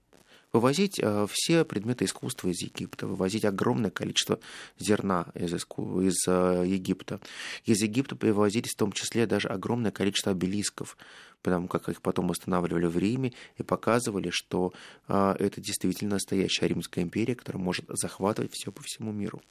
вывозить 0.54 1.00
э, 1.00 1.28
все 1.32 1.64
предметы 1.64 2.06
искусства 2.06 2.50
из 2.50 2.62
Египта, 2.62 3.08
вывозить 3.08 3.46
огромное 3.46 3.92
количество 3.92 4.40
зерна 4.80 5.28
из, 5.34 5.54
из 5.54 6.28
э, 6.28 6.64
Египта. 6.68 7.20
Из 7.66 7.82
Египта 7.82 8.16
привозились 8.16 8.74
в 8.74 8.78
том 8.78 8.92
числе 8.92 9.26
даже 9.26 9.48
огромное 9.48 9.92
количество 9.92 10.32
обелисков, 10.32 10.98
потому 11.42 11.68
как 11.68 11.90
их 11.90 12.02
потом 12.02 12.30
устанавливали 12.30 12.86
в 12.86 12.98
Риме 12.98 13.34
и 13.58 13.64
показывали, 13.64 14.30
что 14.32 14.74
э, 15.08 15.36
это 15.40 15.62
действительно 15.62 16.12
настоящая 16.12 16.68
Римская 16.68 17.04
империя, 17.04 17.36
которая 17.36 17.64
может 17.64 17.86
захватывать 17.90 18.54
все 18.54 18.72
по 18.72 18.82
всему 18.84 19.12
миру. 19.12 19.42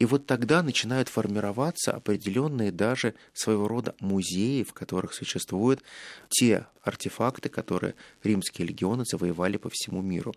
И 0.00 0.06
вот 0.06 0.24
тогда 0.24 0.62
начинают 0.62 1.10
формироваться 1.10 1.92
определенные 1.92 2.72
даже 2.72 3.14
своего 3.34 3.68
рода 3.68 3.94
музеи, 4.00 4.62
в 4.62 4.72
которых 4.72 5.12
существуют 5.12 5.82
те 6.30 6.66
артефакты, 6.82 7.50
которые 7.50 7.94
римские 8.22 8.66
легионы 8.66 9.04
завоевали 9.04 9.58
по 9.58 9.68
всему 9.68 10.00
миру. 10.00 10.34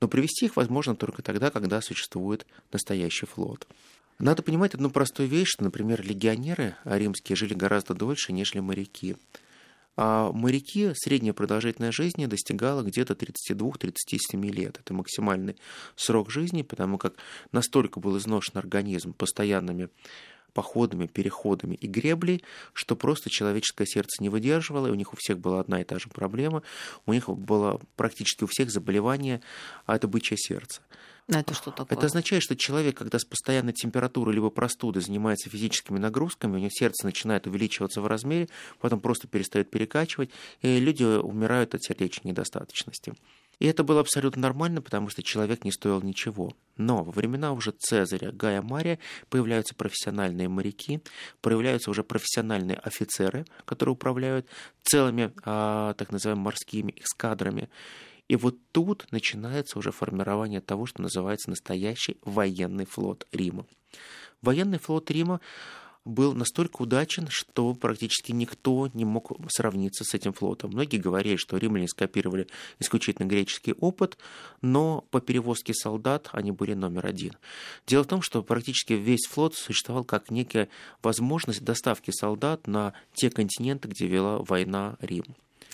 Но 0.00 0.06
привести 0.06 0.46
их 0.46 0.54
возможно 0.54 0.94
только 0.94 1.22
тогда, 1.22 1.50
когда 1.50 1.80
существует 1.80 2.46
настоящий 2.70 3.26
флот. 3.26 3.66
Надо 4.20 4.42
понимать 4.42 4.74
одну 4.74 4.90
простую 4.90 5.28
вещь, 5.28 5.48
что, 5.48 5.64
например, 5.64 6.06
легионеры 6.06 6.76
римские 6.84 7.34
жили 7.34 7.54
гораздо 7.54 7.94
дольше, 7.94 8.32
нежели 8.32 8.60
моряки. 8.60 9.16
А 10.02 10.32
моряки 10.32 10.92
средняя 10.94 11.34
продолжительность 11.34 11.94
жизни 11.94 12.24
достигала 12.24 12.82
где-то 12.82 13.12
32-37 13.12 14.50
лет. 14.50 14.78
Это 14.78 14.94
максимальный 14.94 15.56
срок 15.94 16.30
жизни, 16.30 16.62
потому 16.62 16.96
как 16.96 17.16
настолько 17.52 18.00
был 18.00 18.16
изношен 18.16 18.56
организм 18.56 19.12
постоянными 19.12 19.90
походами, 20.52 21.06
переходами 21.06 21.74
и 21.74 21.86
греблей, 21.86 22.44
что 22.72 22.96
просто 22.96 23.30
человеческое 23.30 23.86
сердце 23.86 24.22
не 24.22 24.28
выдерживало, 24.28 24.88
и 24.88 24.90
у 24.90 24.94
них 24.94 25.12
у 25.12 25.16
всех 25.16 25.38
была 25.38 25.60
одна 25.60 25.80
и 25.80 25.84
та 25.84 25.98
же 25.98 26.08
проблема. 26.08 26.62
У 27.06 27.12
них 27.12 27.28
было 27.28 27.80
практически 27.96 28.44
у 28.44 28.46
всех 28.46 28.70
заболевание, 28.70 29.40
а 29.86 29.96
это 29.96 30.08
бычье 30.08 30.36
сердце. 30.36 30.82
Это 31.28 31.54
что 31.54 31.70
такое? 31.70 31.96
Это 31.96 32.06
означает, 32.06 32.42
что 32.42 32.56
человек, 32.56 32.96
когда 32.96 33.18
с 33.18 33.24
постоянной 33.24 33.72
температурой 33.72 34.34
либо 34.34 34.50
простудой 34.50 35.02
занимается 35.02 35.48
физическими 35.48 35.98
нагрузками, 35.98 36.56
у 36.56 36.58
него 36.58 36.70
сердце 36.72 37.06
начинает 37.06 37.46
увеличиваться 37.46 38.00
в 38.00 38.06
размере, 38.06 38.48
потом 38.80 39.00
просто 39.00 39.28
перестает 39.28 39.70
перекачивать, 39.70 40.30
и 40.60 40.78
люди 40.80 41.04
умирают 41.04 41.74
от 41.74 41.82
сердечной 41.82 42.32
недостаточности. 42.32 43.14
И 43.60 43.66
это 43.66 43.84
было 43.84 44.00
абсолютно 44.00 44.42
нормально, 44.42 44.80
потому 44.82 45.10
что 45.10 45.22
человек 45.22 45.64
не 45.64 45.70
стоил 45.70 46.00
ничего. 46.00 46.56
Но 46.76 47.04
во 47.04 47.12
времена 47.12 47.52
уже 47.52 47.72
Цезаря, 47.72 48.32
Гая 48.32 48.62
Мария 48.62 48.98
появляются 49.28 49.74
профессиональные 49.74 50.48
моряки, 50.48 51.00
появляются 51.42 51.90
уже 51.90 52.02
профессиональные 52.02 52.78
офицеры, 52.78 53.44
которые 53.66 53.92
управляют 53.92 54.46
целыми 54.82 55.32
а, 55.44 55.92
так 55.94 56.10
называемыми 56.10 56.44
морскими 56.44 56.94
эскадрами. 56.96 57.68
И 58.28 58.36
вот 58.36 58.56
тут 58.72 59.06
начинается 59.10 59.78
уже 59.78 59.92
формирование 59.92 60.62
того, 60.62 60.86
что 60.86 61.02
называется 61.02 61.50
настоящий 61.50 62.16
военный 62.22 62.86
флот 62.86 63.26
Рима. 63.30 63.66
Военный 64.40 64.78
флот 64.78 65.10
Рима 65.10 65.40
был 66.04 66.34
настолько 66.34 66.82
удачен, 66.82 67.28
что 67.28 67.74
практически 67.74 68.32
никто 68.32 68.88
не 68.94 69.04
мог 69.04 69.32
сравниться 69.48 70.04
с 70.04 70.14
этим 70.14 70.32
флотом. 70.32 70.70
Многие 70.70 70.96
говорили, 70.96 71.36
что 71.36 71.56
римляне 71.56 71.88
скопировали 71.88 72.48
исключительно 72.78 73.26
греческий 73.26 73.74
опыт, 73.74 74.18
но 74.62 75.02
по 75.10 75.20
перевозке 75.20 75.74
солдат 75.74 76.28
они 76.32 76.52
были 76.52 76.74
номер 76.74 77.06
один. 77.06 77.36
Дело 77.86 78.04
в 78.04 78.08
том, 78.08 78.22
что 78.22 78.42
практически 78.42 78.94
весь 78.94 79.26
флот 79.28 79.54
существовал 79.54 80.04
как 80.04 80.30
некая 80.30 80.68
возможность 81.02 81.62
доставки 81.62 82.10
солдат 82.10 82.66
на 82.66 82.94
те 83.14 83.30
континенты, 83.30 83.88
где 83.88 84.06
вела 84.06 84.38
война 84.38 84.96
Рим. 85.00 85.24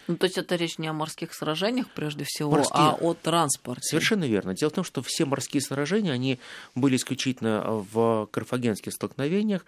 Ну, 0.08 0.16
то 0.16 0.24
есть 0.26 0.38
это 0.38 0.56
речь 0.56 0.78
не 0.78 0.86
о 0.88 0.92
морских 0.92 1.34
сражениях 1.34 1.88
прежде 1.90 2.24
всего, 2.26 2.52
морские... 2.52 2.76
а 2.76 2.96
о 3.00 3.14
транспорте. 3.14 3.82
Совершенно 3.82 4.24
верно. 4.24 4.54
Дело 4.54 4.70
в 4.70 4.74
том, 4.74 4.84
что 4.84 5.02
все 5.02 5.24
морские 5.24 5.60
сражения, 5.60 6.12
они 6.12 6.38
были 6.74 6.96
исключительно 6.96 7.62
в 7.66 8.28
карфагенских 8.30 8.92
столкновениях, 8.92 9.64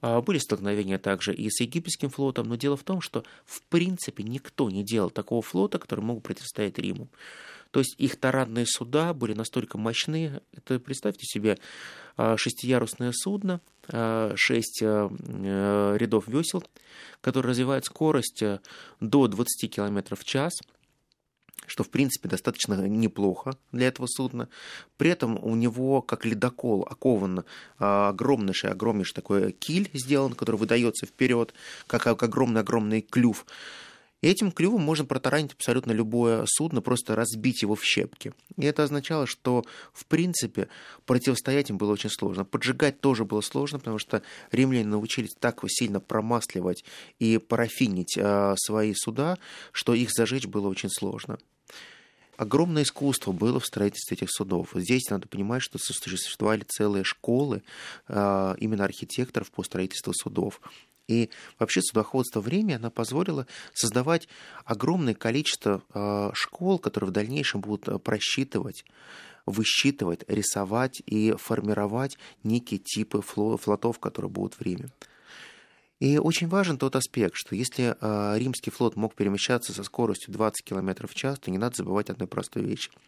а, 0.00 0.20
были 0.20 0.38
столкновения 0.38 0.98
также 0.98 1.34
и 1.34 1.50
с 1.50 1.60
египетским 1.60 2.10
флотом, 2.10 2.48
но 2.48 2.56
дело 2.56 2.76
в 2.76 2.84
том, 2.84 3.00
что 3.00 3.24
в 3.44 3.62
принципе 3.62 4.22
никто 4.22 4.70
не 4.70 4.84
делал 4.84 5.10
такого 5.10 5.42
флота, 5.42 5.78
который 5.78 6.04
мог 6.04 6.22
противостоять 6.22 6.78
Риму. 6.78 7.08
То 7.70 7.80
есть 7.80 7.94
их 7.98 8.16
таранные 8.16 8.66
суда 8.66 9.14
были 9.14 9.32
настолько 9.32 9.78
мощны. 9.78 10.40
Это, 10.52 10.78
представьте 10.80 11.24
себе, 11.24 11.58
а, 12.16 12.36
шестиярусное 12.36 13.12
судно, 13.12 13.60
а, 13.88 14.32
шесть 14.36 14.80
а, 14.82 15.08
э, 15.10 15.96
рядов 15.98 16.26
весел, 16.26 16.64
которые 17.20 17.50
развивают 17.50 17.84
скорость 17.84 18.42
э, 18.42 18.60
до 19.00 19.28
20 19.28 19.68
км 19.72 20.16
в 20.16 20.24
час, 20.24 20.52
что, 21.66 21.84
в 21.84 21.90
принципе, 21.90 22.28
достаточно 22.28 22.74
неплохо 22.88 23.56
для 23.70 23.86
этого 23.86 24.06
судна. 24.08 24.48
При 24.96 25.10
этом 25.10 25.38
у 25.42 25.54
него, 25.54 26.02
как 26.02 26.24
ледокол, 26.24 26.82
окован 26.82 27.44
огромнейший, 27.78 28.70
огромнейший 28.70 29.14
такой 29.14 29.52
киль 29.52 29.88
сделан, 29.92 30.32
который 30.32 30.56
выдается 30.56 31.06
вперед, 31.06 31.54
как 31.86 32.08
огромный-огромный 32.08 33.02
клюв. 33.02 33.46
И 34.20 34.28
этим 34.28 34.52
клювом 34.52 34.82
можно 34.82 35.04
протаранить 35.04 35.52
абсолютно 35.52 35.92
любое 35.92 36.44
судно, 36.46 36.82
просто 36.82 37.16
разбить 37.16 37.62
его 37.62 37.74
в 37.74 37.84
щепки. 37.84 38.32
И 38.56 38.64
это 38.64 38.82
означало, 38.82 39.26
что, 39.26 39.64
в 39.92 40.06
принципе, 40.06 40.68
противостоять 41.06 41.70
им 41.70 41.78
было 41.78 41.92
очень 41.92 42.10
сложно. 42.10 42.44
Поджигать 42.44 43.00
тоже 43.00 43.24
было 43.24 43.40
сложно, 43.40 43.78
потому 43.78 43.98
что 43.98 44.22
римляне 44.52 44.84
научились 44.84 45.34
так 45.38 45.60
сильно 45.68 46.00
промасливать 46.00 46.84
и 47.18 47.38
парафинить 47.38 48.16
э, 48.16 48.54
свои 48.56 48.94
суда, 48.94 49.38
что 49.72 49.94
их 49.94 50.10
зажечь 50.10 50.46
было 50.46 50.68
очень 50.68 50.90
сложно 50.90 51.38
огромное 52.40 52.84
искусство 52.84 53.32
было 53.32 53.60
в 53.60 53.66
строительстве 53.66 54.16
этих 54.16 54.30
судов. 54.30 54.70
Здесь 54.74 55.10
надо 55.10 55.28
понимать, 55.28 55.62
что 55.62 55.78
существовали 55.78 56.64
целые 56.66 57.04
школы 57.04 57.62
э, 58.08 58.54
именно 58.58 58.84
архитекторов 58.84 59.50
по 59.50 59.62
строительству 59.62 60.14
судов. 60.14 60.62
И 61.10 61.28
вообще 61.58 61.82
судоходство 61.82 62.40
в 62.40 62.46
Риме 62.46 62.76
она 62.76 62.88
позволила 62.88 63.46
создавать 63.74 64.28
огромное 64.64 65.14
количество 65.14 65.82
э, 65.92 66.30
школ, 66.34 66.78
которые 66.78 67.10
в 67.10 67.12
дальнейшем 67.12 67.60
будут 67.60 67.88
э, 67.88 67.98
просчитывать 67.98 68.84
высчитывать, 69.46 70.22
рисовать 70.28 71.02
и 71.06 71.34
формировать 71.36 72.18
некие 72.44 72.78
типы 72.78 73.20
флотов, 73.20 73.98
которые 73.98 74.30
будут 74.30 74.54
в 74.54 74.62
Риме. 74.62 74.90
И 75.98 76.18
очень 76.18 76.46
важен 76.46 76.78
тот 76.78 76.94
аспект, 76.94 77.34
что 77.34 77.56
если 77.56 77.96
э, 78.00 78.38
римский 78.38 78.70
флот 78.70 78.94
мог 78.94 79.14
перемещаться 79.16 79.72
со 79.72 79.82
скоростью 79.82 80.32
20 80.32 80.64
км 80.64 81.08
в 81.08 81.14
час, 81.14 81.40
то 81.40 81.50
не 81.50 81.58
надо 81.58 81.76
забывать 81.78 82.10
одной 82.10 82.28
простой 82.28 82.62
вещи– 82.62 82.90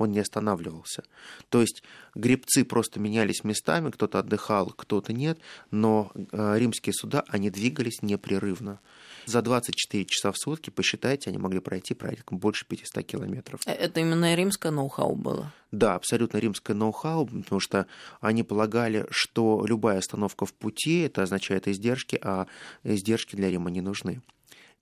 он 0.00 0.12
не 0.12 0.20
останавливался. 0.20 1.02
То 1.50 1.60
есть 1.60 1.82
гребцы 2.14 2.64
просто 2.64 2.98
менялись 2.98 3.44
местами, 3.44 3.90
кто-то 3.90 4.18
отдыхал, 4.18 4.66
кто-то 4.66 5.12
нет, 5.12 5.38
но 5.70 6.10
э, 6.14 6.58
римские 6.58 6.94
суда, 6.94 7.24
они 7.28 7.50
двигались 7.50 8.02
непрерывно. 8.02 8.80
За 9.26 9.42
24 9.42 10.06
часа 10.06 10.32
в 10.32 10.38
сутки, 10.38 10.70
посчитайте, 10.70 11.30
они 11.30 11.38
могли 11.38 11.60
пройти 11.60 11.94
порядка 11.94 12.34
больше 12.34 12.66
500 12.66 13.04
километров. 13.04 13.60
Э, 13.66 13.72
это 13.72 14.00
именно 14.00 14.34
римское 14.34 14.72
ноу-хау 14.72 15.14
было? 15.14 15.52
Да, 15.70 15.94
абсолютно 15.94 16.38
римское 16.38 16.74
ноу-хау, 16.74 17.26
потому 17.26 17.60
что 17.60 17.86
они 18.20 18.42
полагали, 18.42 19.06
что 19.10 19.64
любая 19.66 19.98
остановка 19.98 20.46
в 20.46 20.54
пути, 20.54 21.00
это 21.00 21.22
означает 21.22 21.68
издержки, 21.68 22.18
а 22.22 22.46
издержки 22.82 23.36
для 23.36 23.50
Рима 23.50 23.70
не 23.70 23.82
нужны. 23.82 24.22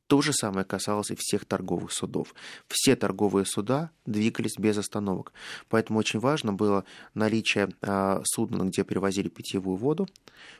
То 0.08 0.22
же 0.22 0.32
самое 0.32 0.64
касалось 0.64 1.10
и 1.10 1.16
всех 1.18 1.44
торговых 1.44 1.92
судов. 1.92 2.34
Все 2.66 2.96
торговые 2.96 3.44
суда 3.44 3.90
двигались 4.06 4.56
без 4.56 4.78
остановок. 4.78 5.34
Поэтому 5.68 5.98
очень 5.98 6.18
важно 6.18 6.54
было 6.54 6.84
наличие 7.12 7.68
а, 7.82 8.22
судна, 8.24 8.64
где 8.64 8.84
перевозили 8.84 9.28
питьевую 9.28 9.76
воду, 9.76 10.08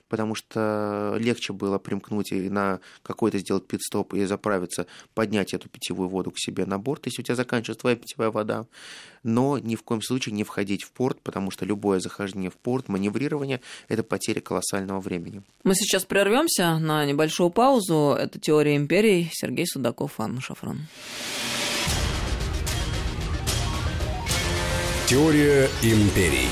потому 0.09 0.35
что 0.35 1.17
легче 1.19 1.55
было 1.55 1.79
примкнуть 1.79 2.33
и 2.33 2.51
на 2.51 2.81
какой-то 3.03 3.39
сделать 3.39 3.67
пит-стоп 3.67 4.13
и 4.13 4.27
заправиться, 4.27 4.87
поднять 5.15 5.55
эту 5.55 5.71
питьевую 5.71 6.11
воду 6.11 6.31
к 6.31 6.39
себе 6.39 6.67
на 6.67 6.79
борт, 6.79 7.07
если 7.07 7.23
у 7.23 7.25
тебя 7.25 7.35
заканчивается 7.35 7.81
твоя 7.81 7.97
питьевая 7.97 8.31
вода. 8.31 8.67
Но 9.23 9.59
ни 9.59 9.77
в 9.77 9.83
коем 9.83 10.03
случае 10.03 10.35
не 10.35 10.45
входить 10.45 10.85
в 10.85 10.93
порт, 10.93 11.21
потому 11.23 11.51
что 11.51 11.65
любое 11.65 12.01
захождение 12.01 12.51
в 12.51 12.57
порт, 12.57 12.89
маневрирование– 12.89 13.61
это 13.89 14.03
потеря 14.03 14.41
колоссального 14.41 15.01
времени. 15.01 15.43
Мы 15.65 15.75
сейчас 15.75 16.05
прервемся 16.05 16.79
на 16.79 17.05
небольшую 17.05 17.51
паузу. 17.51 18.17
Это 18.19 18.39
«Теория 18.39 18.77
империй». 18.77 19.31
Сергей 19.41 19.67
Судаков, 19.69 20.19
Анна 20.19 20.41
Шафран. 20.41 20.89
Теория 25.07 25.69
империй. 25.81 26.49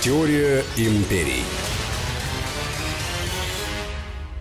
Теория 0.00 0.64
империй. 0.78 1.44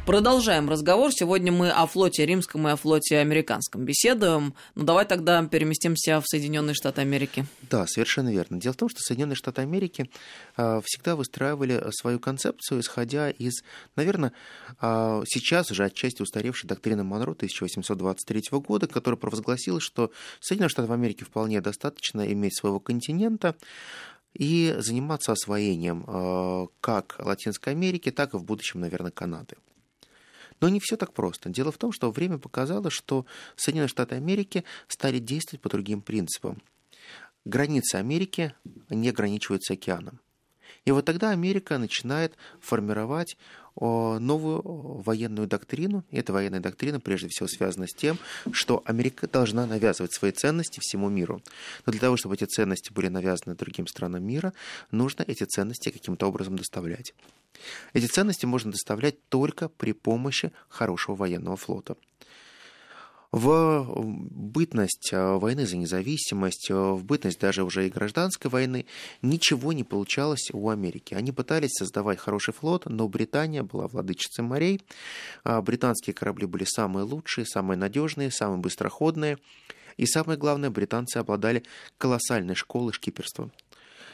Продолжаем 0.05 0.69
разговор. 0.69 1.13
Сегодня 1.13 1.53
мы 1.53 1.69
о 1.69 1.88
флоте 1.88 2.25
римском 2.25 2.67
и 2.67 2.72
о 2.72 2.75
флоте 2.75 3.19
американском 3.19 3.86
беседуем. 3.86 4.53
Ну, 4.75 4.83
давай 4.83 5.05
тогда 5.05 5.41
переместимся 5.45 6.19
в 6.19 6.27
Соединенные 6.27 6.74
Штаты 6.74 7.00
Америки. 7.00 7.45
Да, 7.69 7.88
совершенно 7.88 8.29
верно. 8.29 8.60
Дело 8.60 8.74
в 8.74 8.75
том, 8.75 8.89
что 8.89 9.00
Соединенные 9.00 9.38
Штаты 9.38 9.62
Америки 9.62 10.10
э, 10.57 10.81
всегда 10.83 11.15
выстраивали 11.15 11.81
свою 11.91 12.19
концепцию, 12.19 12.81
исходя 12.81 13.29
из, 13.29 13.63
наверное, 13.95 14.33
э, 14.81 15.24
сейчас 15.25 15.72
уже 15.72 15.86
отчасти 15.86 16.22
устаревшей 16.22 16.67
доктрины 16.67 17.05
Монро 17.05 17.31
1823 17.31 18.60
года, 18.60 18.88
которая 18.88 19.17
провозгласила, 19.17 19.79
что 19.79 20.12
Соединенные 20.41 20.69
Штаты 20.69 20.91
Америки 20.91 21.24
вполне 21.24 21.62
достаточно 21.62 22.29
иметь 22.29 22.57
своего 22.57 22.81
континента, 22.81 23.55
и 24.33 24.75
заниматься 24.79 25.31
освоением 25.31 26.03
э, 26.07 26.67
как 26.81 27.15
Латинской 27.19 27.72
Америки, 27.72 28.12
так 28.12 28.33
и 28.33 28.38
в 28.38 28.43
будущем, 28.43 28.81
наверное, 28.81 29.12
Канады. 29.12 29.55
Но 30.63 30.70
не 30.70 30.79
все 30.79 30.96
так 30.96 31.12
просто. 31.12 31.50
Дело 31.50 31.74
в 31.74 31.77
том, 31.77 31.91
что 31.91 32.10
время 32.10 32.38
показало, 32.38 32.89
что 32.89 33.25
Соединенные 33.58 33.89
Штаты 33.89 34.15
Америки 34.15 34.63
стали 34.88 35.20
действовать 35.20 35.62
по 35.62 35.67
другим 35.67 36.01
принципам. 36.01 36.62
Границы 37.43 37.96
Америки 37.96 38.55
не 38.89 39.10
ограничиваются 39.10 39.74
океаном. 39.74 40.22
И 40.86 40.92
вот 40.92 41.06
тогда 41.06 41.30
Америка 41.32 41.78
начинает 41.78 42.36
формировать 42.60 43.38
новую 43.75 44.62
военную 45.02 45.48
доктрину. 45.48 46.04
И 46.12 46.18
эта 46.18 46.32
военная 46.32 46.60
доктрина 46.60 47.00
прежде 47.00 47.30
всего 47.30 47.48
связана 47.48 47.88
с 47.88 47.94
тем, 47.94 48.20
что 48.52 48.84
Америка 48.86 49.28
должна 49.28 49.66
навязывать 49.66 50.13
свои 50.13 50.32
ценности 50.32 50.80
всему 50.80 51.10
миру. 51.10 51.42
Но 51.86 51.92
для 51.92 52.00
того, 52.00 52.18
чтобы 52.18 52.36
эти 52.36 52.46
ценности 52.46 52.94
были 52.94 53.08
навязаны 53.08 53.56
другим 53.56 53.88
странам 53.88 54.24
мира, 54.24 54.54
нужно 54.92 55.24
эти 55.25 55.44
ценности 55.46 55.90
каким-то 55.90 56.28
образом 56.28 56.56
доставлять. 56.56 57.16
Эти 57.94 58.06
ценности 58.06 58.46
можно 58.46 58.72
доставлять 58.72 59.16
только 59.30 59.70
при 59.70 59.94
помощи 59.94 60.52
хорошего 60.70 61.16
военного 61.16 61.58
флота. 61.58 61.96
В 63.34 63.88
бытность 64.30 65.10
э, 65.12 65.38
войны 65.38 65.66
за 65.66 65.75
независимость, 65.75 66.70
э, 66.70 66.75
в 66.75 67.04
бытность 67.04 67.40
даже 67.40 67.63
уже 67.63 67.88
и 67.88 67.90
гражданской 67.90 68.52
войны 68.52 68.86
ничего 69.24 69.74
не 69.74 69.84
получалось 69.84 70.52
у 70.54 70.70
Америки. 70.70 71.16
Они 71.16 71.32
пытались 71.32 71.72
создавать 71.72 72.20
хороший 72.20 72.54
флот, 72.54 72.86
но 72.86 73.08
Британия 73.08 73.63
была 73.63 73.88
владычицей 73.88 74.44
морей. 74.44 74.84
А 75.44 75.63
британские 75.63 76.13
корабли 76.13 76.46
были 76.46 76.66
самые 76.66 77.06
лучшие, 77.06 77.48
самые 77.48 77.75
надежные, 77.75 78.30
самые 78.30 78.60
быстроходные. 78.60 79.40
И 79.98 80.06
самое 80.06 80.38
главное, 80.38 80.70
британцы 80.70 81.18
обладали 81.18 81.63
колоссальной 81.98 82.54
школой 82.54 82.94
шкиперства. 82.94 83.50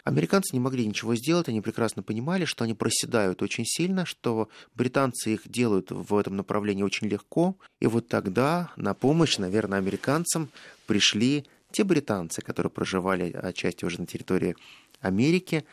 Американцы 0.03 0.55
не 0.55 0.59
могли 0.59 0.85
ничего 0.85 1.15
сделать, 1.15 1.49
они 1.49 1.61
прекрасно 1.61 2.03
понимали, 2.03 2.45
что 2.45 2.63
они 2.63 2.73
проседают 2.73 3.41
очень 3.41 3.65
сильно, 3.65 4.05
что 4.05 4.49
британцы 4.75 5.33
их 5.33 5.49
делают 5.49 5.91
в 5.91 6.15
этом 6.15 6.35
направлении 6.35 6.83
очень 6.83 7.07
легко. 7.07 7.55
И 7.79 7.87
вот 7.87 8.07
тогда 8.07 8.71
на 8.75 8.93
помощь, 8.93 9.37
наверное, 9.37 9.79
американцам 9.79 10.49
пришли 10.87 11.45
те 11.71 11.83
британцы, 11.83 12.41
которые 12.41 12.71
проживали 12.71 13.31
отчасти 13.31 13.85
уже 13.85 13.99
на 13.99 14.07
территории 14.07 14.55
Америки. 15.01 15.65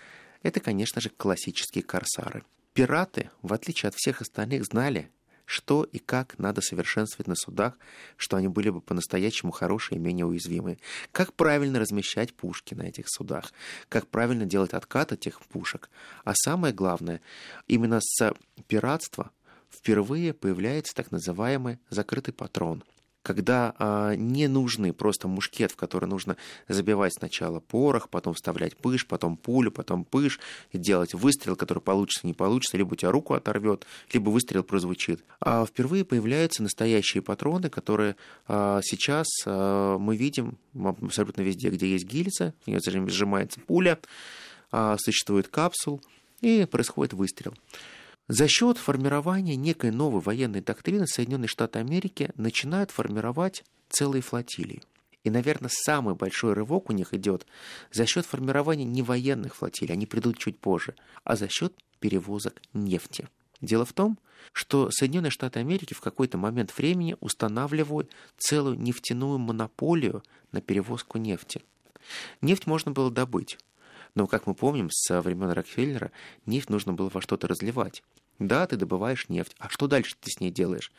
Это, 0.43 0.61
конечно 0.61 1.01
же, 1.01 1.11
классические 1.11 1.83
корсары. 1.83 2.45
Пираты, 2.75 3.31
в 3.43 3.53
отличие 3.53 3.89
от 3.89 3.95
всех 3.95 4.21
остальных, 4.21 4.65
знали, 4.65 5.11
что 5.47 5.85
и 5.85 5.99
как 5.99 6.39
надо 6.39 6.61
совершенствовать 6.61 7.29
на 7.29 7.37
судах, 7.37 7.79
что 8.17 8.37
они 8.37 8.49
были 8.49 8.69
бы 8.69 8.83
по-настоящему 8.83 9.53
хорошие 9.53 9.97
и 9.97 10.01
менее 10.01 10.27
уязвимые. 10.27 10.79
Как 11.13 11.33
правильно 11.33 11.79
размещать 11.79 12.35
пушки 12.35 12.75
на 12.75 12.83
этих 12.83 13.07
судах, 13.09 13.53
как 13.89 14.09
правильно 14.09 14.45
делать 14.45 14.75
откат 14.75 15.13
этих 15.13 15.41
пушек. 15.41 15.89
А 16.25 16.35
самое 16.35 16.75
главное, 16.75 17.23
именно 17.69 18.01
с 18.03 18.35
пиратства 18.69 19.31
впервые 19.71 20.35
появляется 20.35 20.95
так 20.95 21.11
называемый 21.11 21.79
закрытый 21.89 22.35
патрон– 22.35 22.85
когда 23.27 23.75
а, 23.81 24.15
не 24.15 24.47
нужны 24.47 24.93
просто 24.93 25.27
мушкет, 25.27 25.73
в 25.73 25.77
который 25.77 26.09
нужно 26.09 26.37
забивать 26.69 27.13
сначала 27.13 27.59
порох, 27.59 28.09
потом 28.09 28.35
вставлять 28.35 28.77
пыш, 28.77 29.05
потом 29.05 29.37
пулю, 29.37 29.73
потом 29.73 30.05
пыш, 30.05 30.39
и 30.71 30.79
делать 30.79 31.13
выстрел, 31.13 31.57
который 31.57 31.81
получится, 31.81 32.25
не 32.25 32.35
получится, 32.35 32.77
либо 32.77 32.93
у 32.93 32.95
тебя 32.95 33.11
руку 33.11 33.35
оторвет, 33.35 33.85
либо 34.13 34.31
выстрел 34.31 34.63
прозвучит. 34.63 35.25
А 35.41 35.67
впервые 35.67 36.05
появляются 36.05 36.63
настоящие 36.63 37.21
патроны, 37.21 37.69
которые 37.69 38.15
а, 38.47 38.81
сейчас 38.85 39.27
а, 39.45 39.99
мы 39.99 40.17
видим 40.17 40.57
абсолютно 40.81 41.43
везде, 41.43 41.71
где 41.71 41.89
есть 41.89 42.05
гильза, 42.05 42.55
в 42.65 42.69
нее 42.69 42.79
сжимается 43.09 43.59
пуля, 43.59 43.99
а, 44.71 44.97
существует 45.01 45.49
капсул, 45.49 46.01
и 46.43 46.65
происходит 46.71 47.13
выстрел. 47.13 47.55
За 48.29 48.49
счет 48.49 48.77
формирования 48.77 49.55
некой 49.55 49.93
новой 49.93 50.21
военной 50.21 50.61
доктрины 50.61 51.07
Соединенные 51.07 51.47
Штаты 51.47 51.79
Америки 51.79 52.31
начинают 52.37 52.91
формировать 52.91 53.65
целые 53.89 54.21
флотилии. 54.21 54.83
И, 55.23 55.31
наверное, 55.31 55.71
самый 55.73 56.17
большой 56.17 56.53
рывок 56.53 56.91
у 56.91 56.93
них 56.93 57.15
идет 57.15 57.47
за 57.93 58.05
счет 58.05 58.27
формирования 58.27 58.85
не 58.85 59.03
военных 59.03 59.55
флотилий, 59.55 59.93
они 59.93 60.07
придут 60.07 60.39
чуть 60.39 60.59
позже, 60.59 60.97
а 61.23 61.37
за 61.37 61.49
счет 61.49 61.73
перевозок 62.01 62.61
нефти. 62.73 63.29
Дело 63.61 63.85
в 63.85 63.93
том, 63.93 64.19
что 64.53 64.91
Соединенные 64.91 65.31
Штаты 65.31 65.61
Америки 65.61 65.95
в 65.95 66.01
какой-то 66.01 66.37
момент 66.37 66.77
времени 66.77 67.17
устанавливают 67.21 68.11
целую 68.37 68.79
нефтяную 68.79 69.39
монополию 69.39 70.23
на 70.51 70.61
перевозку 70.61 71.19
нефти. 71.19 71.63
Нефть 72.41 72.67
можно 72.67 72.91
было 72.91 73.11
добыть, 73.11 73.59
но, 74.17 74.27
как 74.27 74.47
мы 74.47 74.55
помним, 74.55 74.91
со 74.91 75.21
времен 75.21 75.51
Рокфеллера 75.51 76.11
нефть 76.47 76.71
нужно 76.71 76.95
было 76.95 77.11
во 77.13 77.21
что-то 77.21 77.47
разливать. 77.47 78.03
Да, 78.39 78.67
ты 78.67 78.77
добываешь 78.77 79.29
нефть. 79.29 79.55
А 79.59 79.69
что 79.69 79.87
дальше 79.87 80.17
ты 80.21 80.31
с 80.31 80.41
ней 80.41 80.51
делаешь? 80.51 80.91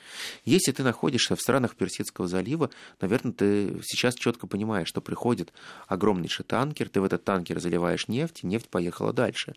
Если 0.46 0.72
ты 0.72 0.84
находишься 0.84 1.36
в 1.36 1.42
странах 1.42 1.76
Персидского 1.76 2.28
залива, 2.28 2.70
наверное, 3.02 3.34
ты 3.34 3.80
сейчас 3.84 4.16
четко 4.16 4.48
понимаешь, 4.48 4.88
что 4.88 5.02
приходит 5.02 5.52
огромнейший 5.88 6.46
танкер, 6.46 6.90
ты 6.90 7.02
в 7.02 7.04
этот 7.04 7.24
танкер 7.24 7.60
заливаешь 7.60 8.08
нефть, 8.08 8.44
и 8.44 8.48
нефть 8.48 8.70
поехала 8.70 9.14
дальше. 9.14 9.56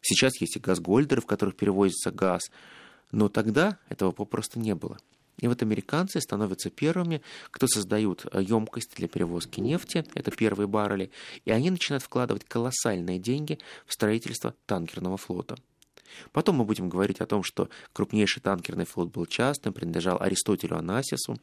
Сейчас 0.00 0.40
есть 0.40 0.56
и 0.56 0.60
газгольдеры, 0.60 1.20
в 1.20 1.26
которых 1.26 1.56
перевозится 1.56 2.12
газ. 2.12 2.50
Но 3.10 3.28
тогда 3.28 3.78
этого 3.88 4.12
попросту 4.12 4.58
не 4.58 4.74
было. 4.74 4.98
И 5.38 5.48
вот 5.48 5.62
американцы 5.62 6.20
становятся 6.20 6.70
первыми, 6.70 7.22
кто 7.50 7.66
создают 7.66 8.26
емкость 8.34 8.94
для 8.96 9.08
перевозки 9.08 9.60
нефти, 9.60 10.04
это 10.14 10.30
первые 10.30 10.66
баррели, 10.66 11.10
и 11.44 11.50
они 11.50 11.70
начинают 11.70 12.04
вкладывать 12.04 12.44
колоссальные 12.44 13.18
деньги 13.18 13.58
в 13.86 13.92
строительство 13.92 14.54
танкерного 14.66 15.16
флота. 15.16 15.56
Потом 16.32 16.56
мы 16.56 16.64
будем 16.64 16.88
говорить 16.88 17.20
о 17.20 17.26
том, 17.26 17.42
что 17.42 17.68
крупнейший 17.92 18.42
танкерный 18.42 18.84
флот 18.84 19.10
был 19.10 19.26
частным, 19.26 19.72
принадлежал 19.72 20.20
Аристотелю 20.20 20.76
Анасису. 20.76 21.38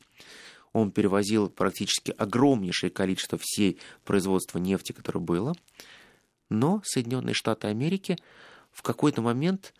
Он 0.71 0.91
перевозил 0.91 1.49
практически 1.49 2.11
огромнейшее 2.11 2.91
количество 2.91 3.39
всей 3.41 3.79
производства 4.05 4.59
нефти, 4.59 4.91
которое 4.91 5.19
было. 5.19 5.55
Но 6.49 6.81
Соединенные 6.85 7.33
Штаты 7.33 7.67
Америки 7.67 8.17
в 8.71 8.81
какой-то 8.81 9.21
момент, 9.21 9.73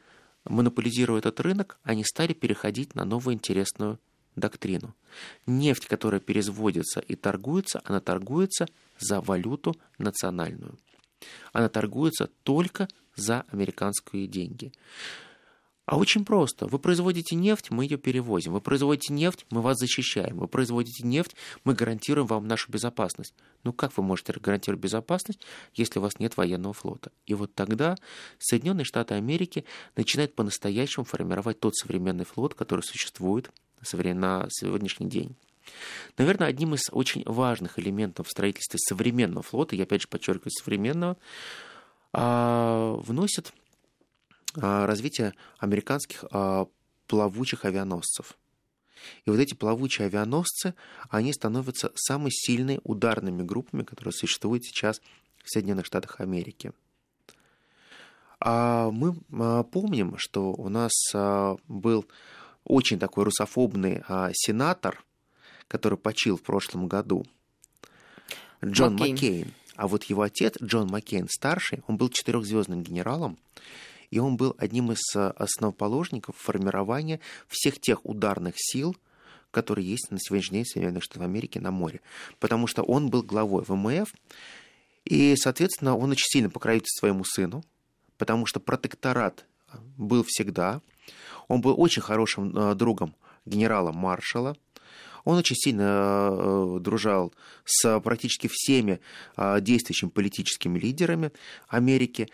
монополизируя 0.45 1.19
этот 1.19 1.39
рынок, 1.39 1.79
они 1.83 2.03
стали 2.03 2.33
переходить 2.33 2.95
на 2.95 3.05
новую 3.05 3.35
интересную 3.35 3.99
доктрину. 4.35 4.95
Нефть, 5.45 5.85
которая 5.85 6.19
перезводится 6.19 6.99
и 6.99 7.15
торгуется, 7.15 7.81
она 7.83 7.99
торгуется 7.99 8.67
за 8.99 9.21
валюту 9.21 9.75
национальную. 9.97 10.77
Она 11.51 11.69
торгуется 11.69 12.29
только 12.43 12.87
за 13.15 13.45
американские 13.51 14.27
деньги. 14.27 14.71
А 15.89 15.97
очень 15.97 16.23
просто. 16.23 16.67
Вы 16.67 16.77
производите 16.77 17.35
нефть, 17.35 17.71
мы 17.71 17.83
ее 17.83 17.97
перевозим. 17.97 18.53
Вы 18.53 18.61
производите 18.61 19.11
нефть, 19.11 19.47
мы 19.49 19.63
вас 19.63 19.79
защищаем. 19.79 20.37
Вы 20.37 20.47
производите 20.47 21.03
нефть, 21.03 21.35
мы 21.63 21.73
гарантируем 21.73 22.27
вам 22.27 22.47
нашу 22.47 22.71
безопасность. 22.71 23.33
Ну 23.63 23.73
как 23.73 23.97
вы 23.97 24.03
можете 24.03 24.33
гарантировать 24.33 24.83
безопасность, 24.83 25.39
если 25.73 25.97
у 25.97 26.03
вас 26.03 26.19
нет 26.19 26.37
военного 26.37 26.75
флота? 26.75 27.11
И 27.25 27.33
вот 27.33 27.55
тогда 27.55 27.95
Соединенные 28.37 28.85
Штаты 28.85 29.15
Америки 29.15 29.65
начинают 29.95 30.35
по-настоящему 30.35 31.05
формировать 31.05 31.59
тот 31.59 31.75
современный 31.75 32.25
флот, 32.25 32.53
который 32.53 32.81
существует 32.81 33.49
на 33.81 34.45
сегодняшний 34.51 35.09
день. 35.09 35.35
Наверное, 36.19 36.49
одним 36.49 36.75
из 36.75 36.81
очень 36.91 37.23
важных 37.25 37.79
элементов 37.79 38.27
в 38.27 38.31
строительстве 38.31 38.77
современного 38.77 39.41
флота, 39.41 39.75
я 39.75 39.85
опять 39.85 40.03
же 40.03 40.07
подчеркиваю 40.07 40.51
современного, 40.51 41.17
а, 42.13 42.93
вносит 42.97 43.53
развитие 44.55 45.33
американских 45.57 46.25
а, 46.31 46.67
плавучих 47.07 47.65
авианосцев. 47.65 48.37
И 49.25 49.29
вот 49.29 49.39
эти 49.39 49.53
плавучие 49.53 50.07
авианосцы, 50.07 50.73
они 51.09 51.31
становятся 51.33 51.91
самой 51.95 52.31
сильной 52.31 52.81
ударными 52.83 53.43
группами, 53.43 53.83
которые 53.83 54.11
существуют 54.11 54.65
сейчас 54.65 55.01
в 55.43 55.49
Соединенных 55.49 55.85
Штатах 55.85 56.19
Америки. 56.19 56.73
А 58.41 58.91
мы 58.91 59.15
помним, 59.63 60.17
что 60.17 60.51
у 60.51 60.69
нас 60.69 60.91
был 61.67 62.05
очень 62.63 62.99
такой 62.99 63.25
русофобный 63.25 64.03
а, 64.07 64.31
сенатор, 64.33 65.03
который 65.67 65.97
почил 65.97 66.37
в 66.37 66.43
прошлом 66.43 66.87
году, 66.87 67.25
Джон 68.63 68.93
Маккейн. 68.93 69.13
Маккейн. 69.13 69.53
А 69.75 69.87
вот 69.87 70.03
его 70.05 70.23
отец, 70.23 70.55
Джон 70.61 70.89
Маккейн 70.89 71.27
старший, 71.29 71.83
он 71.87 71.97
был 71.97 72.09
четырехзвездным 72.09 72.83
генералом, 72.83 73.37
и 74.11 74.19
он 74.19 74.37
был 74.37 74.55
одним 74.57 74.91
из 74.91 75.01
а, 75.15 75.31
основоположников 75.31 76.35
формирования 76.37 77.19
всех 77.47 77.79
тех 77.79 78.05
ударных 78.05 78.55
сил, 78.57 78.95
которые 79.51 79.89
есть 79.89 80.11
на 80.11 80.17
сегодняшний 80.19 80.59
день 80.59 80.65
в 80.65 80.69
Соединенных 80.69 81.03
Штатах 81.03 81.23
Америки 81.23 81.57
на 81.57 81.71
море. 81.71 82.01
Потому 82.39 82.67
что 82.67 82.83
он 82.83 83.09
был 83.09 83.23
главой 83.23 83.63
ВМФ, 83.67 84.13
и, 85.05 85.35
соответственно, 85.35 85.97
он 85.97 86.11
очень 86.11 86.27
сильно 86.27 86.49
покровительствовал 86.49 87.11
своему 87.11 87.23
сыну, 87.23 87.63
потому 88.17 88.45
что 88.45 88.59
протекторат 88.59 89.45
был 89.97 90.23
всегда. 90.27 90.81
Он 91.47 91.61
был 91.61 91.79
очень 91.79 92.01
хорошим 92.01 92.55
э, 92.55 92.75
другом 92.75 93.15
генерала-маршала. 93.45 94.55
Он 95.29 95.37
очень 95.37 95.55
сильно 95.55 96.31
э, 96.31 96.77
дружал 96.81 97.35
с 97.63 97.99
практически 97.99 98.49
всеми 98.51 98.99
э, 99.37 99.61
действующими 99.61 100.09
политическими 100.09 100.79
лидерами 100.79 101.31
Америки, 101.67 102.29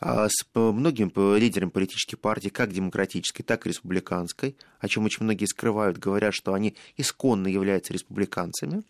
э, 0.00 0.26
с 0.28 0.44
многими 0.52 1.38
лидерами 1.38 1.70
политических 1.70 2.18
партий, 2.18 2.50
как 2.50 2.72
демократической, 2.72 3.44
так 3.44 3.64
и 3.64 3.68
республиканской, 3.68 4.56
о 4.80 4.88
чем 4.88 5.04
очень 5.04 5.22
многие 5.22 5.44
скрывают, 5.44 5.98
говорят, 5.98 6.34
что 6.34 6.52
они 6.52 6.74
исконно 6.96 7.46
являются 7.46 7.92
республиканцами. 7.92 8.82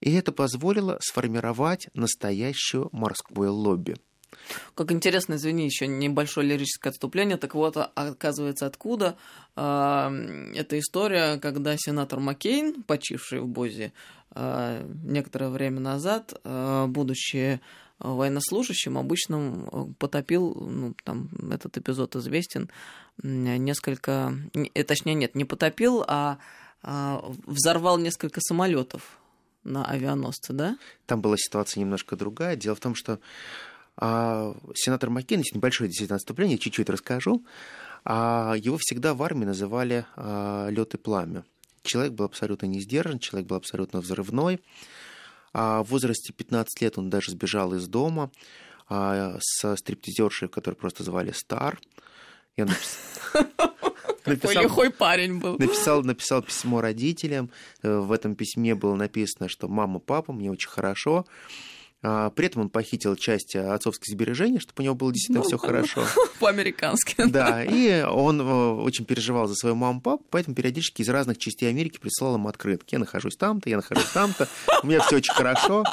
И 0.00 0.10
это 0.14 0.32
позволило 0.32 0.96
сформировать 1.02 1.90
настоящую 1.92 2.88
морское 2.90 3.50
лобби. 3.50 3.96
Как 4.74 4.92
интересно, 4.92 5.34
извини, 5.34 5.64
еще 5.64 5.86
небольшое 5.86 6.46
лирическое 6.46 6.90
отступление. 6.90 7.36
Так 7.36 7.54
вот, 7.54 7.76
а- 7.76 7.90
оказывается, 7.94 8.66
откуда 8.66 9.16
э, 9.56 10.50
эта 10.54 10.78
история, 10.78 11.38
когда 11.38 11.76
сенатор 11.76 12.20
Маккейн, 12.20 12.82
почивший 12.82 13.40
в 13.40 13.46
Бозе 13.46 13.92
э, 14.34 14.86
некоторое 15.04 15.50
время 15.50 15.80
назад, 15.80 16.38
э, 16.44 16.86
будучи 16.88 17.60
военнослужащим, 17.98 18.98
обычным 18.98 19.94
потопил, 19.98 20.54
ну, 20.54 20.94
там 21.04 21.28
этот 21.52 21.78
эпизод 21.78 22.16
известен, 22.16 22.68
несколько, 23.22 24.34
не- 24.54 24.72
э, 24.74 24.82
точнее, 24.82 25.14
нет, 25.14 25.34
не 25.36 25.44
потопил, 25.44 26.04
а, 26.08 26.38
взорвал 27.46 27.98
несколько 27.98 28.40
самолетов 28.40 29.18
на 29.62 29.84
авианосце, 29.84 30.52
да? 30.52 30.76
Там 31.06 31.20
была 31.20 31.36
ситуация 31.38 31.80
немножко 31.80 32.16
другая. 32.16 32.56
Дело 32.56 32.74
в 32.74 32.80
том, 32.80 32.96
что 32.96 33.20
а, 33.96 34.54
сенатор 34.74 35.10
Маккейн, 35.10 35.42
небольшое 35.54 35.88
действительно 35.88 36.16
отступление, 36.16 36.58
чуть-чуть 36.58 36.88
расскажу, 36.90 37.44
а, 38.04 38.54
его 38.56 38.76
всегда 38.78 39.14
в 39.14 39.22
армии 39.22 39.44
называли 39.44 40.04
а, 40.16 40.68
лед 40.68 40.94
и 40.94 40.98
пламя. 40.98 41.44
Человек 41.82 42.12
был 42.12 42.24
абсолютно 42.24 42.66
не 42.66 42.80
сдержан, 42.80 43.18
человек 43.18 43.48
был 43.48 43.56
абсолютно 43.56 44.00
взрывной. 44.00 44.60
А 45.52 45.82
в 45.82 45.88
возрасте 45.90 46.32
15 46.32 46.80
лет 46.80 46.96
он 46.96 47.10
даже 47.10 47.32
сбежал 47.32 47.74
из 47.74 47.86
дома 47.86 48.30
а, 48.88 49.36
со 49.40 49.76
стриптизершей, 49.76 50.48
которую 50.48 50.78
просто 50.78 51.02
звали 51.04 51.32
Стар. 51.32 51.78
И 52.56 52.62
он 52.62 52.68
напис- 52.68 52.98
Какой 53.32 53.46
написал- 54.26 54.62
лихой 54.62 54.90
парень 54.90 55.38
был. 55.40 55.58
Написал, 55.58 56.02
написал 56.02 56.42
письмо 56.42 56.80
родителям. 56.80 57.50
Э, 57.82 57.98
В 57.98 58.12
этом 58.12 58.34
письме 58.34 58.74
было 58.74 58.94
написано, 58.94 59.48
что 59.48 59.68
мама, 59.68 59.98
папа, 59.98 60.32
мне 60.32 60.50
очень 60.50 60.70
хорошо. 60.70 61.26
А, 62.02 62.30
При 62.30 62.46
этом 62.46 62.62
он 62.62 62.68
похитил 62.68 63.14
часть 63.16 63.54
отцовских 63.54 64.12
сбережений, 64.12 64.58
чтобы 64.58 64.80
у 64.80 64.82
него 64.82 64.94
было 64.94 65.12
действительно 65.12 65.42
Ну, 65.42 65.48
все 65.48 65.58
хорошо. 65.58 66.04
По-американски. 66.40 67.14
Да, 67.32 67.62
и 67.62 68.02
он 68.02 68.40
э, 68.40 68.44
очень 68.44 69.04
переживал 69.04 69.46
за 69.46 69.54
свою 69.54 69.76
маму, 69.76 70.00
папу, 70.00 70.24
поэтому 70.30 70.56
периодически 70.56 71.02
из 71.02 71.08
разных 71.08 71.38
частей 71.38 71.68
Америки 71.68 71.98
присылал 71.98 72.36
им 72.36 72.46
открытки. 72.46 72.94
Я 72.94 72.98
нахожусь 72.98 73.36
там-то, 73.36 73.70
я 73.70 73.76
нахожусь 73.76 74.10
там-то, 74.10 74.48
у 74.82 74.86
меня 74.86 75.00
все 75.00 75.16
очень 75.16 75.32
хорошо. 75.32 75.84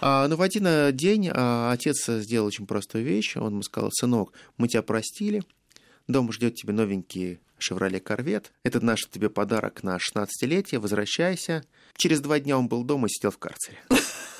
А, 0.00 0.26
Но 0.28 0.36
в 0.36 0.42
один 0.42 0.66
э, 0.66 0.92
день 0.92 1.30
а, 1.32 1.72
отец 1.72 2.06
сделал 2.06 2.46
очень 2.46 2.66
простую 2.66 3.04
вещь. 3.04 3.36
Он 3.36 3.52
ему 3.52 3.62
сказал, 3.62 3.90
сынок, 3.92 4.32
мы 4.56 4.66
тебя 4.66 4.82
простили, 4.82 5.42
дома 6.08 6.32
ждет 6.32 6.56
тебе 6.56 6.72
новенький 6.72 7.38
Шевроле 7.58 8.00
Корвет. 8.00 8.52
Это 8.64 8.84
наш 8.84 9.08
тебе 9.08 9.30
подарок 9.30 9.82
на 9.82 9.96
16-летие, 9.96 10.78
возвращайся. 10.78 11.64
Через 11.96 12.20
два 12.20 12.40
дня 12.40 12.58
он 12.58 12.68
был 12.68 12.82
дома 12.84 13.06
и 13.06 13.10
сидел 13.10 13.30
в 13.30 13.38
карцере. 13.38 13.78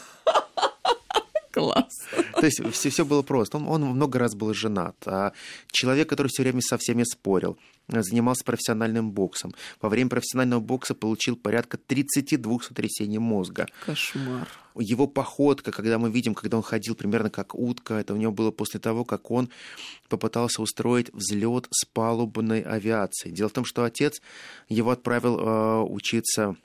Класс. 1.50 2.06
То 2.34 2.46
есть 2.46 2.62
все, 2.72 2.90
все 2.90 3.04
было 3.04 3.22
просто. 3.22 3.58
Он, 3.58 3.66
он 3.66 3.82
много 3.82 4.18
раз 4.18 4.34
был 4.34 4.54
женат. 4.54 4.96
А 5.06 5.32
человек, 5.70 6.08
который 6.08 6.28
все 6.28 6.42
время 6.42 6.60
со 6.60 6.78
всеми 6.78 7.02
спорил, 7.02 7.58
занимался 7.88 8.44
профессиональным 8.44 9.10
боксом. 9.10 9.54
Во 9.80 9.88
время 9.88 10.10
профессионального 10.10 10.60
бокса 10.60 10.94
получил 10.94 11.36
порядка 11.36 11.76
32 11.76 12.60
сотрясений 12.60 13.18
мозга. 13.18 13.66
Кошмар. 13.84 14.48
Его 14.76 15.08
походка, 15.08 15.72
когда 15.72 15.98
мы 15.98 16.10
видим, 16.10 16.34
когда 16.34 16.56
он 16.56 16.62
ходил 16.62 16.94
примерно 16.94 17.30
как 17.30 17.54
утка, 17.54 17.94
это 17.94 18.14
у 18.14 18.16
него 18.16 18.32
было 18.32 18.52
после 18.52 18.78
того, 18.78 19.04
как 19.04 19.30
он 19.30 19.50
попытался 20.08 20.62
устроить 20.62 21.12
взлет 21.12 21.66
с 21.70 21.84
палубной 21.84 22.60
авиации. 22.60 23.30
Дело 23.30 23.48
в 23.48 23.52
том, 23.52 23.64
что 23.64 23.82
отец 23.82 24.22
его 24.68 24.90
отправил 24.90 25.38
э, 25.38 25.82
учиться 25.82 26.56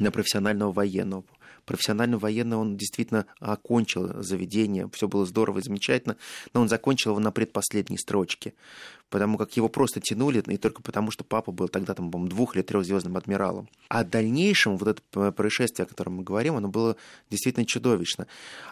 на 0.00 0.10
профессионального 0.10 0.72
военного. 0.72 1.24
Профессионально 1.64 2.18
военный 2.18 2.56
он 2.56 2.76
действительно 2.76 3.26
окончил 3.40 4.22
заведение, 4.22 4.88
все 4.92 5.08
было 5.08 5.26
здорово 5.26 5.58
и 5.58 5.62
замечательно, 5.62 6.16
но 6.52 6.60
он 6.60 6.68
закончил 6.68 7.12
его 7.12 7.20
на 7.20 7.30
предпоследней 7.30 7.98
строчке, 7.98 8.54
потому 9.10 9.38
как 9.38 9.56
его 9.56 9.68
просто 9.68 10.00
тянули, 10.00 10.42
и 10.46 10.56
только 10.56 10.82
потому, 10.82 11.10
что 11.10 11.24
папа 11.24 11.52
был 11.52 11.68
тогда, 11.68 11.94
там, 11.94 12.10
по-моему, 12.10 12.30
двух- 12.30 12.56
или 12.56 12.62
трехзвездным 12.62 13.16
адмиралом. 13.16 13.68
А 13.88 14.04
в 14.04 14.08
дальнейшем 14.10 14.76
вот 14.76 14.88
это 14.88 15.32
происшествие, 15.32 15.84
о 15.84 15.88
котором 15.88 16.14
мы 16.14 16.22
говорим, 16.22 16.56
оно 16.56 16.68
было 16.68 16.96
действительно 17.30 17.66
чудовищно. 17.66 18.26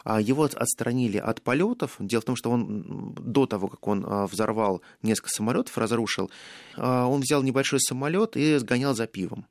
А 0.04 0.20
Его 0.20 0.44
отстранили 0.44 1.18
от 1.18 1.42
полетов. 1.42 1.96
Дело 1.98 2.22
в 2.22 2.24
том, 2.24 2.36
что 2.36 2.50
он 2.50 3.14
до 3.14 3.46
того, 3.46 3.68
как 3.68 3.86
он 3.86 4.04
а, 4.06 4.26
взорвал 4.26 4.82
несколько 5.02 5.30
самолетов, 5.30 5.76
разрушил, 5.78 6.30
а, 6.76 7.06
он 7.06 7.20
взял 7.20 7.42
небольшой 7.42 7.80
самолет 7.80 8.36
и 8.36 8.56
сгонял 8.58 8.94
за 8.94 9.06
пивом. 9.06 9.46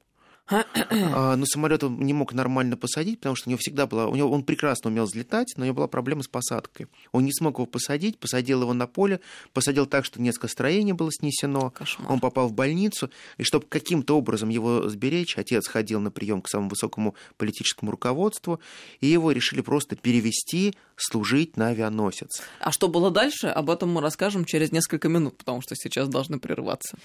А, 0.51 1.35
Но 1.35 1.45
самолет 1.45 1.83
он 1.83 1.99
не 1.99 2.13
мог 2.13 2.33
нормально 2.33 2.77
посадить, 2.77 3.19
потому 3.19 3.35
что 3.35 3.49
у 3.49 3.51
него 3.51 3.59
всегда 3.59 3.87
была... 3.87 4.07
У 4.07 4.15
него, 4.15 4.29
он 4.31 4.43
прекрасно 4.43 4.89
умел 4.89 5.05
взлетать, 5.05 5.53
но 5.57 5.63
у 5.63 5.65
него 5.65 5.75
была 5.75 5.87
проблема 5.87 6.23
с 6.23 6.27
посадкой. 6.27 6.87
Он 7.11 7.25
не 7.25 7.31
смог 7.31 7.55
его 7.55 7.65
посадить, 7.65 8.19
посадил 8.19 8.61
его 8.61 8.73
на 8.73 8.87
поле, 8.87 9.21
посадил 9.53 9.85
так, 9.85 10.05
что 10.05 10.21
несколько 10.21 10.47
строений 10.47 10.93
было 10.93 11.11
снесено. 11.11 11.69
Кошмар. 11.71 12.11
Он 12.11 12.19
попал 12.19 12.47
в 12.47 12.53
больницу, 12.53 13.09
и 13.37 13.43
чтобы 13.43 13.65
каким-то 13.67 14.17
образом 14.17 14.49
его 14.49 14.89
сберечь, 14.89 15.37
отец 15.37 15.67
ходил 15.67 15.99
на 15.99 16.11
прием 16.11 16.41
к 16.41 16.49
самому 16.49 16.69
высокому 16.69 17.15
политическому 17.37 17.91
руководству, 17.91 18.59
и 18.99 19.07
его 19.07 19.31
решили 19.31 19.61
просто 19.61 19.95
перевести 19.95 20.75
служить 20.95 21.57
на 21.57 21.69
авианосец. 21.69 22.41
А 22.59 22.71
что 22.71 22.87
было 22.87 23.11
дальше, 23.11 23.47
об 23.47 23.69
этом 23.69 23.91
мы 23.91 24.01
расскажем 24.01 24.45
через 24.45 24.71
несколько 24.71 25.09
минут, 25.09 25.37
потому 25.37 25.61
что 25.61 25.75
сейчас 25.75 26.07
должны 26.07 26.39
прерваться. 26.39 26.97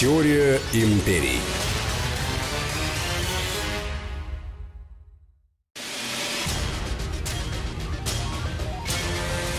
Теория 0.00 0.58
империй. 0.72 1.40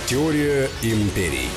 Теория 0.08 0.68
империй. 0.82 1.48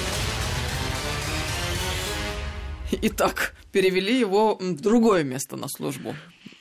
Итак, 2.92 3.54
перевели 3.72 4.20
его 4.20 4.56
в 4.56 4.82
другое 4.82 5.24
место 5.24 5.56
на 5.56 5.68
службу. 5.68 6.14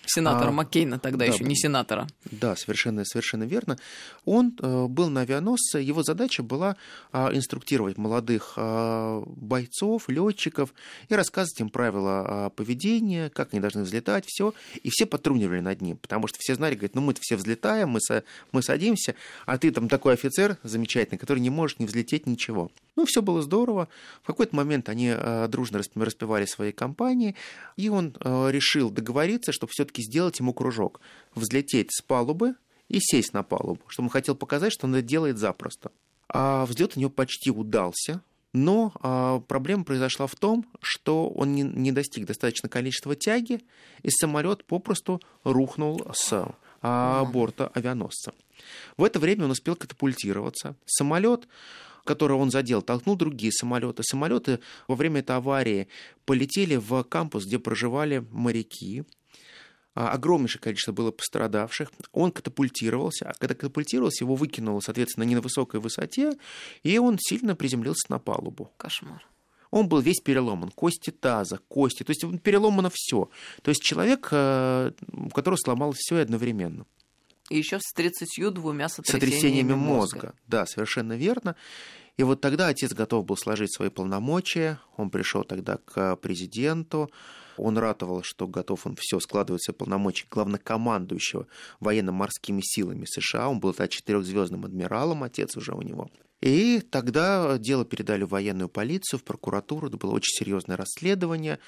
Сенатора 0.06 0.50
А, 0.50 0.52
Маккейна 0.52 1.00
тогда 1.00 1.26
да. 1.26 1.32
еще 1.32 1.44
не 1.44 1.56
сенатора. 1.56 2.08
Да, 2.30 2.56
совершенно, 2.56 3.06
совершенно 3.06 3.44
верно. 3.44 3.78
Он 4.26 4.54
э, 4.60 4.86
был 4.88 5.10
на 5.10 5.22
авианосце, 5.22 5.80
его 5.80 6.04
задача 6.04 6.44
была 6.44 6.76
а, 7.12 7.34
инструктировать 7.34 7.98
молодых 7.98 8.54
а, 8.58 9.24
бойцов, 9.26 10.10
летчиков 10.10 10.74
и 11.10 11.16
рассказывать 11.16 11.60
им 11.62 11.70
правила 11.70 12.26
а, 12.46 12.50
поведения, 12.50 13.30
как 13.30 13.54
они 13.54 13.62
должны 13.62 13.84
взлетать, 13.84 14.26
все. 14.28 14.54
И 14.82 14.90
все 14.90 15.06
потрунивали 15.06 15.62
над 15.62 15.82
ним, 15.82 15.98
потому 15.98 16.28
что 16.28 16.38
все 16.40 16.56
знали, 16.56 16.76
говорят, 16.76 16.96
ну 16.96 17.02
мы 17.02 17.14
все 17.20 17.36
взлетаем, 17.36 17.90
мы, 17.90 18.00
са- 18.00 18.24
мы 18.52 18.62
садимся, 18.62 19.16
а 19.46 19.58
ты 19.58 19.72
там 19.72 19.88
такой 19.88 20.14
офицер 20.14 20.58
замечательный, 20.64 21.18
который 21.18 21.40
не 21.40 21.50
может 21.50 21.80
не 21.80 21.86
взлететь 21.86 22.28
ничего. 22.28 22.72
Ну, 22.96 23.06
все 23.06 23.22
было 23.22 23.42
здорово. 23.42 23.88
В 24.22 24.28
какой-то 24.28 24.56
момент 24.56 24.88
они 24.90 25.14
э, 25.16 25.48
дружно 25.48 25.78
расп- 25.78 26.04
распевали 26.04 26.46
свои 26.46 26.72
компании, 26.72 27.36
и 27.76 27.90
он 27.90 28.16
э, 28.20 28.52
решил 28.52 28.92
договориться, 28.92 29.52
чтобы 29.52 29.72
все-таки 29.72 30.04
сделать 30.04 30.40
ему 30.40 30.54
кружок. 30.54 31.02
Взлететь 31.34 31.92
с 31.92 32.02
палубы 32.02 32.56
и 32.90 33.00
сесть 33.00 33.34
на 33.34 33.44
палубу, 33.44 33.82
что 33.88 34.04
он 34.04 34.10
хотел 34.10 34.36
показать, 34.36 34.74
что 34.74 34.86
он 34.86 34.96
это 34.96 35.08
делает 35.08 35.38
запросто. 35.38 35.92
А 36.30 36.66
взлет 36.66 36.96
у 36.96 37.00
него 37.00 37.10
почти 37.10 37.52
удался, 37.52 38.22
но 38.54 38.94
а, 39.02 39.40
проблема 39.40 39.84
произошла 39.84 40.28
в 40.28 40.36
том, 40.36 40.66
что 40.82 41.30
он 41.30 41.54
не, 41.54 41.64
не 41.64 41.92
достиг 41.92 42.26
достаточного 42.26 42.72
количества 42.72 43.16
тяги, 43.16 43.62
и 44.04 44.10
самолет 44.10 44.64
попросту 44.66 45.22
рухнул 45.44 46.06
с 46.14 46.48
а, 46.82 47.26
борта 47.26 47.72
авианосца. 47.74 48.34
В 48.96 49.04
это 49.04 49.20
время 49.20 49.46
он 49.46 49.52
успел 49.52 49.76
катапультироваться. 49.76 50.76
Самолет 50.86 51.48
который 52.04 52.38
он 52.38 52.52
задел, 52.52 52.82
толкнул 52.82 53.16
другие 53.16 53.52
самолеты. 53.52 54.04
Самолеты 54.04 54.60
во 54.88 54.96
время 54.96 55.22
этой 55.22 55.36
аварии 55.36 55.88
полетели 56.26 56.76
в 56.76 57.04
кампус, 57.04 57.46
где 57.46 57.60
проживали 57.60 58.26
моряки. 58.32 59.04
А, 59.96 60.10
огромнейшее 60.12 60.62
количество 60.62 60.92
было 60.92 61.12
пострадавших. 61.12 61.92
Он 62.12 62.32
катапультировался, 62.32 63.30
а 63.30 63.34
когда 63.34 63.54
катапультировался, 63.54 64.24
его 64.24 64.36
выкинуло, 64.36 64.80
соответственно, 64.80 65.24
не 65.24 65.36
на 65.36 65.42
высокой 65.42 65.80
высоте, 65.80 66.34
и 66.82 66.98
он 66.98 67.18
сильно 67.20 67.56
приземлился 67.56 68.12
на 68.12 68.20
палубу. 68.20 68.72
Кошмар. 68.78 69.28
Он 69.70 69.88
был 69.88 70.02
весь 70.02 70.20
переломан, 70.20 70.70
кости 70.70 71.10
таза, 71.10 71.60
кости, 71.68 72.04
то 72.04 72.12
есть 72.12 72.24
переломано 72.44 72.92
все. 72.94 73.30
То 73.64 73.70
есть 73.70 73.82
человек, 73.82 74.30
э, 74.32 74.92
у 75.12 75.30
которого 75.30 75.58
сломалось 75.58 75.98
все 75.98 76.18
одновременно. 76.18 76.86
И 77.50 77.58
еще 77.58 77.80
с 77.80 77.92
32 77.94 78.90
сотрясениями, 78.90 78.90
сотрясениями 78.90 79.74
мозга. 79.74 80.16
мозга. 80.16 80.34
Да, 80.48 80.66
совершенно 80.66 81.14
верно. 81.14 81.56
И 82.18 82.24
вот 82.24 82.42
тогда 82.42 82.68
отец 82.68 82.94
готов 82.94 83.26
был 83.26 83.38
сложить 83.38 83.74
свои 83.74 83.90
полномочия. 83.90 84.80
Он 84.98 85.10
пришел 85.10 85.44
тогда 85.44 85.78
к 85.78 86.16
президенту. 86.18 87.10
Он 87.58 87.78
ратовал, 87.78 88.24
что 88.24 88.48
готов 88.48 88.86
он 88.86 88.96
все 89.00 89.20
складывать 89.20 89.64
свои 89.64 89.76
полномочия 89.76 90.26
главнокомандующего 90.30 91.48
военно-морскими 91.80 92.62
силами 92.64 93.06
США. 93.06 93.50
Он 93.50 93.60
был 93.60 93.74
тогда 93.74 93.90
четырехзвездным 93.90 94.66
адмиралом, 94.66 95.24
отец 95.24 95.56
уже 95.56 95.74
у 95.74 95.82
него. 95.82 96.10
И 96.42 96.82
тогда 96.82 97.58
дело 97.58 97.86
передали 97.86 98.24
в 98.24 98.30
военную 98.30 98.70
полицию, 98.70 99.20
в 99.20 99.24
прокуратуру. 99.24 99.88
Это 99.88 99.98
было 99.98 100.12
очень 100.12 100.38
серьезное 100.38 100.78
расследование. 100.78 101.60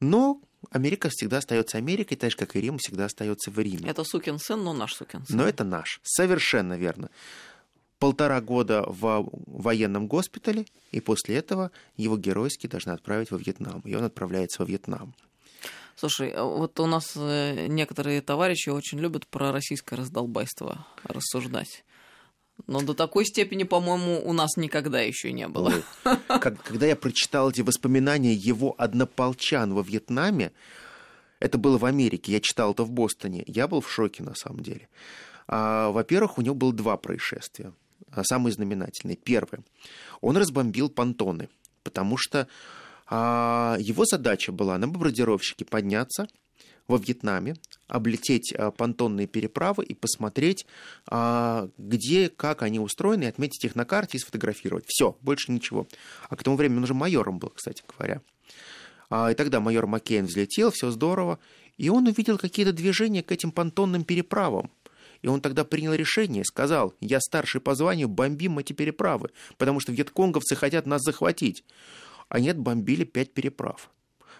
Но 0.00 0.40
Америка 0.70 1.08
всегда 1.10 1.38
остается 1.38 1.78
Америкой, 1.78 2.16
так 2.16 2.30
же, 2.30 2.36
как 2.36 2.56
и 2.56 2.60
Рим 2.60 2.78
всегда 2.78 3.06
остается 3.06 3.50
в 3.50 3.58
Риме. 3.58 3.88
Это 3.88 4.04
сукин 4.04 4.38
сын, 4.38 4.62
но 4.62 4.72
наш 4.72 4.94
сукин 4.94 5.24
сын. 5.26 5.36
Но 5.36 5.46
это 5.46 5.64
наш. 5.64 6.00
Совершенно 6.02 6.74
верно. 6.74 7.10
Полтора 7.98 8.40
года 8.40 8.84
в 8.86 9.30
военном 9.46 10.06
госпитале, 10.06 10.66
и 10.92 11.00
после 11.00 11.36
этого 11.36 11.70
его 11.96 12.18
геройски 12.18 12.66
должны 12.66 12.90
отправить 12.90 13.30
во 13.30 13.38
Вьетнам. 13.38 13.80
И 13.80 13.94
он 13.94 14.04
отправляется 14.04 14.62
во 14.62 14.66
Вьетнам. 14.66 15.14
Слушай, 15.94 16.30
а 16.30 16.44
вот 16.44 16.78
у 16.78 16.86
нас 16.86 17.12
э, 17.16 17.68
некоторые 17.68 18.20
товарищи 18.20 18.68
очень 18.68 18.98
любят 18.98 19.26
про 19.26 19.50
российское 19.50 19.96
раздолбайство 19.96 20.86
рассуждать. 21.04 21.84
Но 22.66 22.80
до 22.80 22.94
такой 22.94 23.24
степени, 23.24 23.62
по-моему, 23.62 24.20
у 24.24 24.32
нас 24.32 24.56
никогда 24.56 25.00
еще 25.00 25.32
не 25.32 25.46
было. 25.46 25.72
Когда 26.28 26.86
я 26.86 26.96
прочитал 26.96 27.50
эти 27.50 27.60
воспоминания 27.60 28.32
его 28.32 28.74
однополчан 28.78 29.72
во 29.72 29.82
Вьетнаме, 29.82 30.52
это 31.38 31.58
было 31.58 31.78
в 31.78 31.84
Америке, 31.84 32.32
я 32.32 32.40
читал 32.40 32.72
это 32.72 32.82
в 32.84 32.90
Бостоне, 32.90 33.44
я 33.46 33.68
был 33.68 33.80
в 33.80 33.90
шоке 33.90 34.22
на 34.22 34.34
самом 34.34 34.60
деле. 34.60 34.88
А, 35.46 35.90
Во-первых, 35.90 36.38
у 36.38 36.42
него 36.42 36.54
было 36.54 36.72
два 36.72 36.96
происшествия, 36.96 37.72
а, 38.10 38.24
самые 38.24 38.52
знаменательные. 38.52 39.16
Первое, 39.16 39.62
он 40.20 40.36
разбомбил 40.36 40.88
понтоны, 40.88 41.48
потому 41.84 42.16
что 42.16 42.48
а, 43.06 43.76
его 43.78 44.04
задача 44.06 44.50
была 44.50 44.78
на 44.78 44.88
бомбардировщике 44.88 45.64
подняться 45.64 46.26
во 46.88 46.98
Вьетнаме, 46.98 47.56
облететь 47.88 48.52
а, 48.52 48.70
понтонные 48.70 49.26
переправы 49.26 49.84
и 49.84 49.94
посмотреть, 49.94 50.66
а, 51.08 51.68
где, 51.78 52.28
как 52.28 52.62
они 52.62 52.80
устроены, 52.80 53.24
и 53.24 53.28
отметить 53.28 53.64
их 53.64 53.74
на 53.74 53.84
карте 53.84 54.18
и 54.18 54.20
сфотографировать. 54.20 54.84
Все, 54.86 55.16
больше 55.20 55.52
ничего. 55.52 55.86
А 56.28 56.36
к 56.36 56.42
тому 56.42 56.56
времени 56.56 56.78
он 56.78 56.84
уже 56.84 56.94
майором 56.94 57.38
был, 57.38 57.50
кстати 57.50 57.82
говоря. 57.96 58.20
А, 59.10 59.30
И 59.30 59.34
тогда 59.34 59.60
майор 59.60 59.86
Маккейн 59.86 60.26
взлетел, 60.26 60.70
все 60.70 60.90
здорово, 60.90 61.38
и 61.76 61.88
он 61.88 62.06
увидел 62.06 62.38
какие-то 62.38 62.72
движения 62.72 63.22
к 63.22 63.32
этим 63.32 63.52
понтонным 63.52 64.04
переправам. 64.04 64.70
И 65.22 65.28
он 65.28 65.40
тогда 65.40 65.64
принял 65.64 65.94
решение, 65.94 66.44
сказал, 66.44 66.94
я 67.00 67.20
старший 67.20 67.60
по 67.60 67.74
званию, 67.74 68.08
бомбим 68.08 68.58
эти 68.58 68.72
переправы, 68.72 69.30
потому 69.56 69.80
что 69.80 69.92
вьетконговцы 69.92 70.54
хотят 70.54 70.86
нас 70.86 71.02
захватить. 71.02 71.64
Они 72.28 72.50
отбомбили 72.50 73.04
пять 73.04 73.32
переправ. 73.32 73.90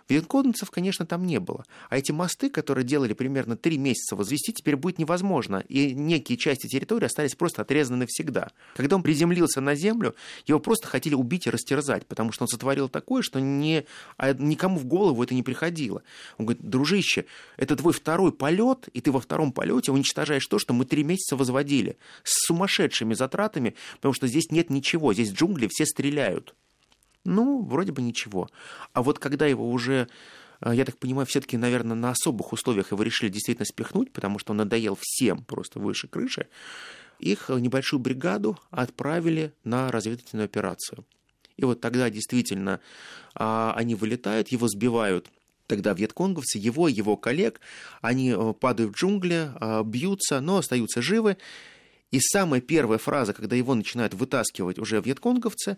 Вьетконцев, 0.08 0.70
конечно, 0.70 1.04
там 1.04 1.26
не 1.26 1.40
было. 1.40 1.64
А 1.88 1.98
эти 1.98 2.12
мосты, 2.12 2.48
которые 2.48 2.84
делали 2.84 3.12
примерно 3.12 3.56
три 3.56 3.76
месяца, 3.76 4.14
возвести 4.14 4.52
теперь 4.52 4.76
будет 4.76 4.98
невозможно. 4.98 5.64
И 5.68 5.94
некие 5.94 6.38
части 6.38 6.68
территории 6.68 7.06
остались 7.06 7.34
просто 7.34 7.62
отрезаны 7.62 7.98
навсегда. 7.98 8.50
Когда 8.74 8.96
он 8.96 9.02
приземлился 9.02 9.60
на 9.60 9.74
землю, 9.74 10.14
его 10.46 10.60
просто 10.60 10.86
хотели 10.86 11.14
убить 11.14 11.46
и 11.46 11.50
растерзать, 11.50 12.06
потому 12.06 12.32
что 12.32 12.44
он 12.44 12.48
сотворил 12.48 12.88
такое, 12.88 13.22
что 13.22 13.40
не, 13.40 13.84
а 14.16 14.32
никому 14.32 14.78
в 14.78 14.84
голову 14.84 15.22
это 15.22 15.34
не 15.34 15.42
приходило. 15.42 16.02
Он 16.38 16.46
говорит, 16.46 16.62
дружище, 16.62 17.26
это 17.56 17.74
твой 17.76 17.92
второй 17.92 18.32
полет, 18.32 18.88
и 18.92 19.00
ты 19.00 19.10
во 19.10 19.20
втором 19.20 19.52
полете 19.52 19.90
уничтожаешь 19.90 20.46
то, 20.46 20.58
что 20.58 20.72
мы 20.72 20.84
три 20.84 21.02
месяца 21.02 21.36
возводили. 21.36 21.96
С 22.22 22.46
сумасшедшими 22.46 23.14
затратами, 23.14 23.74
потому 23.96 24.14
что 24.14 24.26
здесь 24.28 24.50
нет 24.50 24.70
ничего, 24.70 25.12
здесь 25.12 25.32
джунгли, 25.32 25.68
все 25.68 25.84
стреляют. 25.84 26.54
Ну, 27.26 27.62
вроде 27.62 27.92
бы 27.92 28.02
ничего. 28.02 28.48
А 28.92 29.02
вот 29.02 29.18
когда 29.18 29.46
его 29.46 29.70
уже, 29.70 30.08
э, 30.60 30.72
я 30.74 30.84
так 30.84 30.98
понимаю, 30.98 31.26
все-таки, 31.26 31.56
наверное, 31.56 31.96
на 31.96 32.10
особых 32.10 32.52
условиях 32.52 32.92
его 32.92 33.02
решили 33.02 33.28
действительно 33.28 33.66
спихнуть, 33.66 34.12
потому 34.12 34.38
что 34.38 34.52
он 34.52 34.58
надоел 34.58 34.98
всем 35.00 35.44
просто 35.44 35.78
выше 35.80 36.08
крыши, 36.08 36.48
их 37.18 37.50
э, 37.50 37.58
небольшую 37.60 38.00
бригаду 38.00 38.58
отправили 38.70 39.52
на 39.64 39.90
разведывательную 39.90 40.46
операцию. 40.46 41.04
И 41.56 41.64
вот 41.64 41.80
тогда 41.80 42.10
действительно 42.10 42.80
а, 43.34 43.72
они 43.74 43.94
вылетают, 43.94 44.48
его 44.48 44.68
сбивают 44.68 45.28
тогда 45.66 45.92
вьетконговцы, 45.94 46.58
его 46.58 46.88
и 46.88 46.92
его 46.92 47.16
коллег, 47.16 47.60
они 48.00 48.30
э, 48.30 48.52
падают 48.52 48.92
в 48.92 48.96
джунгли, 48.96 49.50
а, 49.54 49.82
бьются, 49.82 50.40
но 50.40 50.58
остаются 50.58 51.02
живы. 51.02 51.38
И 52.12 52.20
самая 52.20 52.60
первая 52.60 52.98
фраза, 52.98 53.32
когда 53.32 53.56
его 53.56 53.74
начинают 53.74 54.14
вытаскивать 54.14 54.78
уже 54.78 55.00
вьетконговцы, 55.00 55.76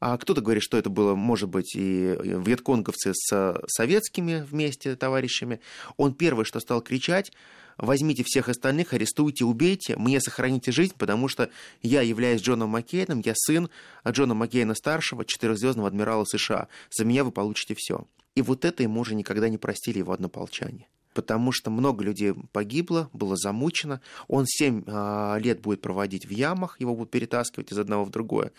а 0.00 0.16
кто-то 0.18 0.40
говорит, 0.40 0.62
что 0.62 0.76
это 0.76 0.90
было, 0.90 1.14
может 1.14 1.48
быть, 1.48 1.74
и 1.74 2.16
вьетконговцы 2.20 3.12
с 3.14 3.60
советскими 3.66 4.46
вместе 4.48 4.96
товарищами. 4.96 5.60
Он 5.96 6.14
первый, 6.14 6.44
что 6.44 6.60
стал 6.60 6.80
кричать, 6.80 7.32
возьмите 7.78 8.24
всех 8.24 8.48
остальных, 8.48 8.92
арестуйте, 8.92 9.44
убейте, 9.44 9.96
мне 9.96 10.20
сохраните 10.20 10.72
жизнь, 10.72 10.94
потому 10.96 11.28
что 11.28 11.50
я 11.82 12.02
являюсь 12.02 12.42
Джоном 12.42 12.70
Маккейном, 12.70 13.22
я 13.24 13.32
сын 13.34 13.68
Джона 14.06 14.34
Маккейна-старшего, 14.34 15.24
четырехзвездного 15.24 15.88
адмирала 15.88 16.24
США. 16.24 16.68
За 16.90 17.04
меня 17.04 17.24
вы 17.24 17.32
получите 17.32 17.74
все. 17.76 18.06
И 18.34 18.42
вот 18.42 18.64
это 18.64 18.82
ему 18.82 19.00
уже 19.00 19.14
никогда 19.14 19.48
не 19.48 19.58
простили 19.58 19.98
его 19.98 20.12
однополчане 20.12 20.88
потому 21.16 21.50
что 21.50 21.70
много 21.70 22.04
людей 22.04 22.34
погибло, 22.52 23.08
было 23.14 23.36
замучено. 23.36 24.02
Он 24.28 24.44
7 24.46 24.84
а, 24.86 25.38
лет 25.38 25.62
будет 25.62 25.80
проводить 25.80 26.26
в 26.26 26.30
ямах, 26.30 26.78
его 26.78 26.94
будут 26.94 27.10
перетаскивать 27.10 27.72
из 27.72 27.78
одного 27.78 28.04
в 28.04 28.10
другое. 28.10 28.52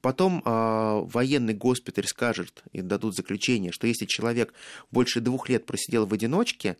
Потом 0.00 0.40
а, 0.44 1.00
военный 1.00 1.52
госпиталь 1.52 2.06
скажет 2.06 2.62
и 2.70 2.80
дадут 2.80 3.16
заключение, 3.16 3.72
что 3.72 3.88
если 3.88 4.06
человек 4.06 4.54
больше 4.92 5.20
двух 5.20 5.48
лет 5.48 5.66
просидел 5.66 6.06
в 6.06 6.14
одиночке, 6.14 6.76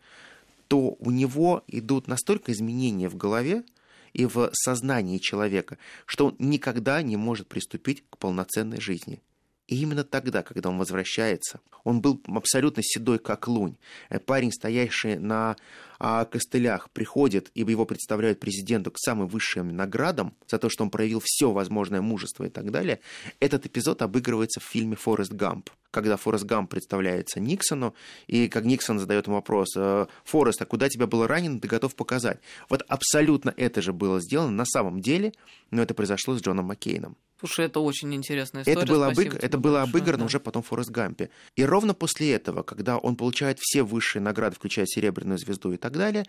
то 0.69 0.97
у 1.01 1.11
него 1.11 1.65
идут 1.67 2.07
настолько 2.07 2.53
изменения 2.53 3.09
в 3.09 3.17
голове 3.17 3.65
и 4.13 4.27
в 4.27 4.51
сознании 4.53 5.19
человека, 5.19 5.77
что 6.07 6.27
он 6.27 6.37
никогда 6.39 7.03
не 7.03 7.17
может 7.17 7.49
приступить 7.49 8.05
к 8.11 8.19
полноценной 8.19 8.81
жизни. 8.81 9.21
И 9.67 9.81
именно 9.81 10.05
тогда, 10.05 10.43
когда 10.43 10.69
он 10.69 10.79
возвращается, 10.79 11.61
он 11.85 12.01
был 12.01 12.21
абсолютно 12.27 12.83
седой, 12.83 13.19
как 13.19 13.49
лунь. 13.49 13.77
Э, 14.11 14.19
Парень, 14.19 14.53
стоящий 14.53 15.17
на 15.17 15.57
а, 15.99 16.25
костылях, 16.27 16.91
приходит, 16.91 17.51
и 17.55 17.61
его 17.61 17.87
представляют 17.87 18.41
президенту 18.41 18.91
к 18.91 18.99
самым 18.99 19.27
высшим 19.27 19.75
наградам 19.75 20.35
за 20.47 20.59
то, 20.59 20.69
что 20.69 20.85
он 20.85 20.91
проявил 20.91 21.23
все 21.25 21.51
возможное 21.51 22.03
мужество 22.03 22.45
и 22.45 22.51
так 22.51 22.71
далее. 22.71 23.01
Этот 23.41 23.65
эпизод 23.65 24.03
обыгрывается 24.03 24.61
в 24.61 24.65
фильме 24.65 24.97
«Форест 24.97 25.33
Гамп», 25.33 25.71
когда 25.91 26.17
Форест 26.17 26.45
Гамп 26.45 26.71
представляется 26.71 27.41
Никсону, 27.41 27.95
и 28.27 28.49
как 28.49 28.65
Никсон 28.65 28.99
задает 28.99 29.27
ему 29.27 29.37
вопрос, 29.37 29.75
«Э, 29.77 30.07
Форест, 30.25 30.61
а 30.61 30.67
куда 30.67 30.91
тебя 30.91 31.07
было 31.07 31.27
ранено, 31.27 31.59
ты 31.59 31.69
готов 31.69 31.95
показать? 31.95 32.41
Вот 32.69 32.83
абсолютно 32.89 33.55
это 33.57 33.81
же 33.81 33.95
было 33.95 34.21
сделано 34.21 34.51
на 34.51 34.67
самом 34.67 35.01
деле, 35.01 35.33
но 35.71 35.81
это 35.81 35.95
произошло 35.95 36.35
с 36.35 36.43
Джоном 36.43 36.67
Маккейном. 36.67 37.17
Слушай, 37.45 37.67
это 37.67 37.81
очень 37.81 38.15
интересная 38.15 38.63
история. 38.63 38.79
Это 38.79 38.87
было, 38.87 39.13
Спасибо 39.13 39.35
обыг- 39.35 39.39
это 39.45 39.59
было 39.59 39.73
большое, 39.81 39.91
обыграно 39.91 40.19
да. 40.21 40.25
уже 40.25 40.41
потом 40.41 40.63
в 40.63 40.67
Форест 40.69 40.89
Гампе. 40.89 41.29
И 41.57 41.65
ровно 41.65 41.93
после 41.93 42.33
этого, 42.33 42.63
когда 42.63 42.97
он 42.97 43.17
получает 43.17 43.59
все 43.61 43.83
высшие 43.83 44.23
награды, 44.23 44.57
включая 44.57 44.87
серебряную 44.87 45.37
звезду 45.37 45.71
и 45.73 45.77
так 45.77 45.93
далее, 45.93 46.25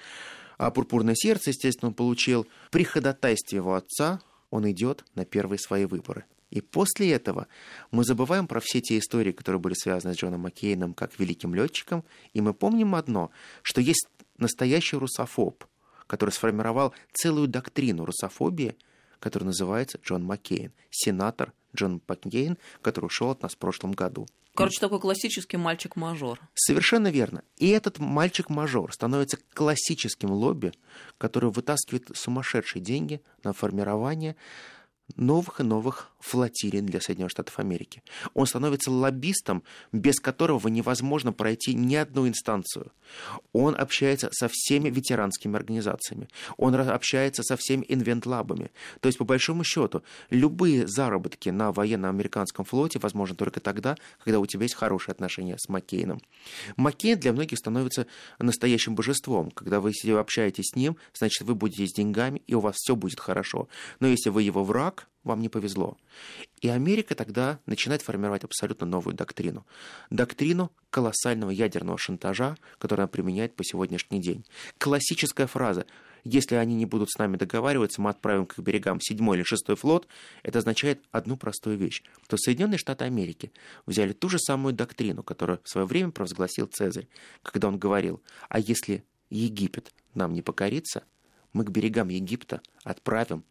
а 0.58 0.72
пурпурное 0.72 1.16
сердце, 1.16 1.52
естественно, 1.52 1.88
он 1.88 1.94
получил, 1.94 2.48
при 2.70 2.84
ходатайстве 2.84 3.56
его 3.56 3.76
отца 3.76 4.20
он 4.50 4.70
идет 4.70 5.06
на 5.16 5.24
первые 5.24 5.58
свои 5.58 5.86
выборы. 5.86 6.26
И 6.50 6.60
после 6.60 7.14
этого 7.14 7.48
мы 7.92 8.04
забываем 8.04 8.46
про 8.46 8.60
все 8.60 8.82
те 8.82 8.98
истории, 8.98 9.32
которые 9.32 9.62
были 9.62 9.74
связаны 9.74 10.16
с 10.16 10.18
Джоном 10.18 10.42
Маккейном 10.42 10.94
как 10.94 11.18
великим 11.18 11.56
летчиком, 11.56 12.04
и 12.34 12.42
мы 12.42 12.54
помним 12.54 12.94
одно, 12.94 13.32
что 13.62 13.80
есть 13.80 14.10
настоящий 14.38 14.98
русофоб, 14.98 15.64
который 16.08 16.32
сформировал 16.32 16.94
целую 17.14 17.48
доктрину 17.48 18.04
русофобии, 18.04 18.76
который 19.26 19.46
называется 19.46 19.98
Джон 20.06 20.24
Маккейн, 20.24 20.72
сенатор 20.92 21.52
Джон 21.76 22.00
Маккейн, 22.08 22.60
который 22.84 23.08
ушел 23.08 23.32
от 23.32 23.42
нас 23.42 23.56
в 23.56 23.58
прошлом 23.58 23.92
году. 23.94 24.28
Короче, 24.54 24.80
такой 24.80 25.00
классический 25.00 25.58
мальчик-мажор. 25.58 26.40
Совершенно 26.54 27.08
верно. 27.08 27.42
И 27.58 27.70
этот 27.70 27.98
мальчик-мажор 27.98 28.94
становится 28.94 29.40
классическим 29.56 30.30
лобби, 30.30 30.74
который 31.18 31.50
вытаскивает 31.50 32.12
сумасшедшие 32.14 32.84
деньги 32.84 33.20
на 33.44 33.52
формирование 33.52 34.36
новых 35.16 35.60
и 35.60 35.64
новых 35.64 36.10
флотилий 36.20 36.82
для 36.82 37.00
Соединенных 37.00 37.32
Штатов 37.32 37.60
Америки. 37.60 38.02
Он 38.34 38.48
становится 38.48 38.90
лоббистом, 38.90 39.64
без 39.92 40.20
которого 40.20 40.68
невозможно 40.68 41.32
пройти 41.32 41.76
ни 41.76 41.96
одну 41.96 42.28
инстанцию. 42.28 42.92
Он 43.54 43.76
общается 43.76 44.30
со 44.32 44.50
всеми 44.52 44.90
ветеранскими 44.90 45.56
организациями. 45.56 46.28
Он 46.58 46.74
общается 46.76 47.44
со 47.44 47.56
всеми 47.58 47.86
инвентлабами. 47.88 48.72
То 49.00 49.08
есть, 49.08 49.20
по 49.20 49.26
большому 49.26 49.64
счету, 49.64 50.04
любые 50.32 50.88
заработки 50.88 51.50
на 51.50 51.72
военно-американском 51.72 52.66
флоте 52.66 52.98
возможны 52.98 53.36
только 53.36 53.60
тогда, 53.60 53.96
когда 54.24 54.40
у 54.40 54.46
тебя 54.48 54.64
есть 54.64 54.76
хорошие 54.76 55.14
отношения 55.14 55.58
с 55.60 55.70
Маккейном. 55.70 56.22
Маккейн 56.76 57.20
для 57.20 57.34
многих 57.34 57.60
становится 57.60 58.08
настоящим 58.40 58.96
божеством. 58.96 59.52
Когда 59.52 59.80
вы 59.80 59.92
общаетесь 60.18 60.72
с 60.72 60.76
ним, 60.76 60.98
значит, 61.14 61.44
вы 61.44 61.54
будете 61.54 61.86
с 61.86 61.94
деньгами, 61.94 62.42
и 62.48 62.56
у 62.56 62.60
вас 62.60 62.76
все 62.78 62.96
будет 62.96 63.20
хорошо. 63.20 63.68
Но 64.00 64.08
если 64.08 64.30
вы 64.30 64.42
его 64.42 64.64
враг, 64.64 64.95
вам 65.24 65.42
не 65.42 65.50
повезло. 65.50 65.98
И 66.62 66.70
Америка 66.70 67.16
тогда 67.16 67.60
начинает 67.66 68.02
формировать 68.02 68.44
абсолютно 68.44 68.86
новую 68.86 69.16
доктрину. 69.16 69.66
Доктрину 70.10 70.72
колоссального 70.90 71.50
ядерного 71.50 71.98
шантажа, 71.98 72.58
который 72.78 73.02
она 73.02 73.08
применяет 73.08 73.56
по 73.56 73.64
сегодняшний 73.64 74.22
день. 74.22 74.46
Классическая 74.78 75.48
фраза 75.48 75.86
если 76.28 76.56
они 76.56 76.74
не 76.74 76.88
будут 76.88 77.12
с 77.12 77.20
нами 77.20 77.38
договариваться, 77.38 78.02
мы 78.02 78.10
отправим 78.10 78.48
к 78.48 78.58
берегам 78.58 79.00
седьмой 79.00 79.38
или 79.38 79.44
шестой 79.44 79.76
флот, 79.76 80.08
это 80.42 80.58
означает 80.58 81.00
одну 81.12 81.38
простую 81.38 81.78
вещь, 81.78 82.02
что 82.24 82.36
Соединенные 82.36 82.80
Штаты 82.80 83.06
Америки 83.06 83.54
взяли 83.86 84.12
ту 84.12 84.28
же 84.28 84.40
самую 84.40 84.74
доктрину, 84.74 85.22
которую 85.22 85.62
в 85.64 85.70
свое 85.70 85.86
время 85.86 86.10
провозгласил 86.10 86.66
Цезарь, 86.66 87.08
когда 87.44 87.68
он 87.68 87.78
говорил, 87.78 88.24
а 88.50 88.60
если 88.60 89.06
Египет 89.30 89.94
нам 90.16 90.34
не 90.34 90.42
покорится, 90.42 91.04
мы 91.54 91.64
к 91.64 91.70
берегам 91.70 92.10
Египта 92.10 92.60
отправим 92.84 93.44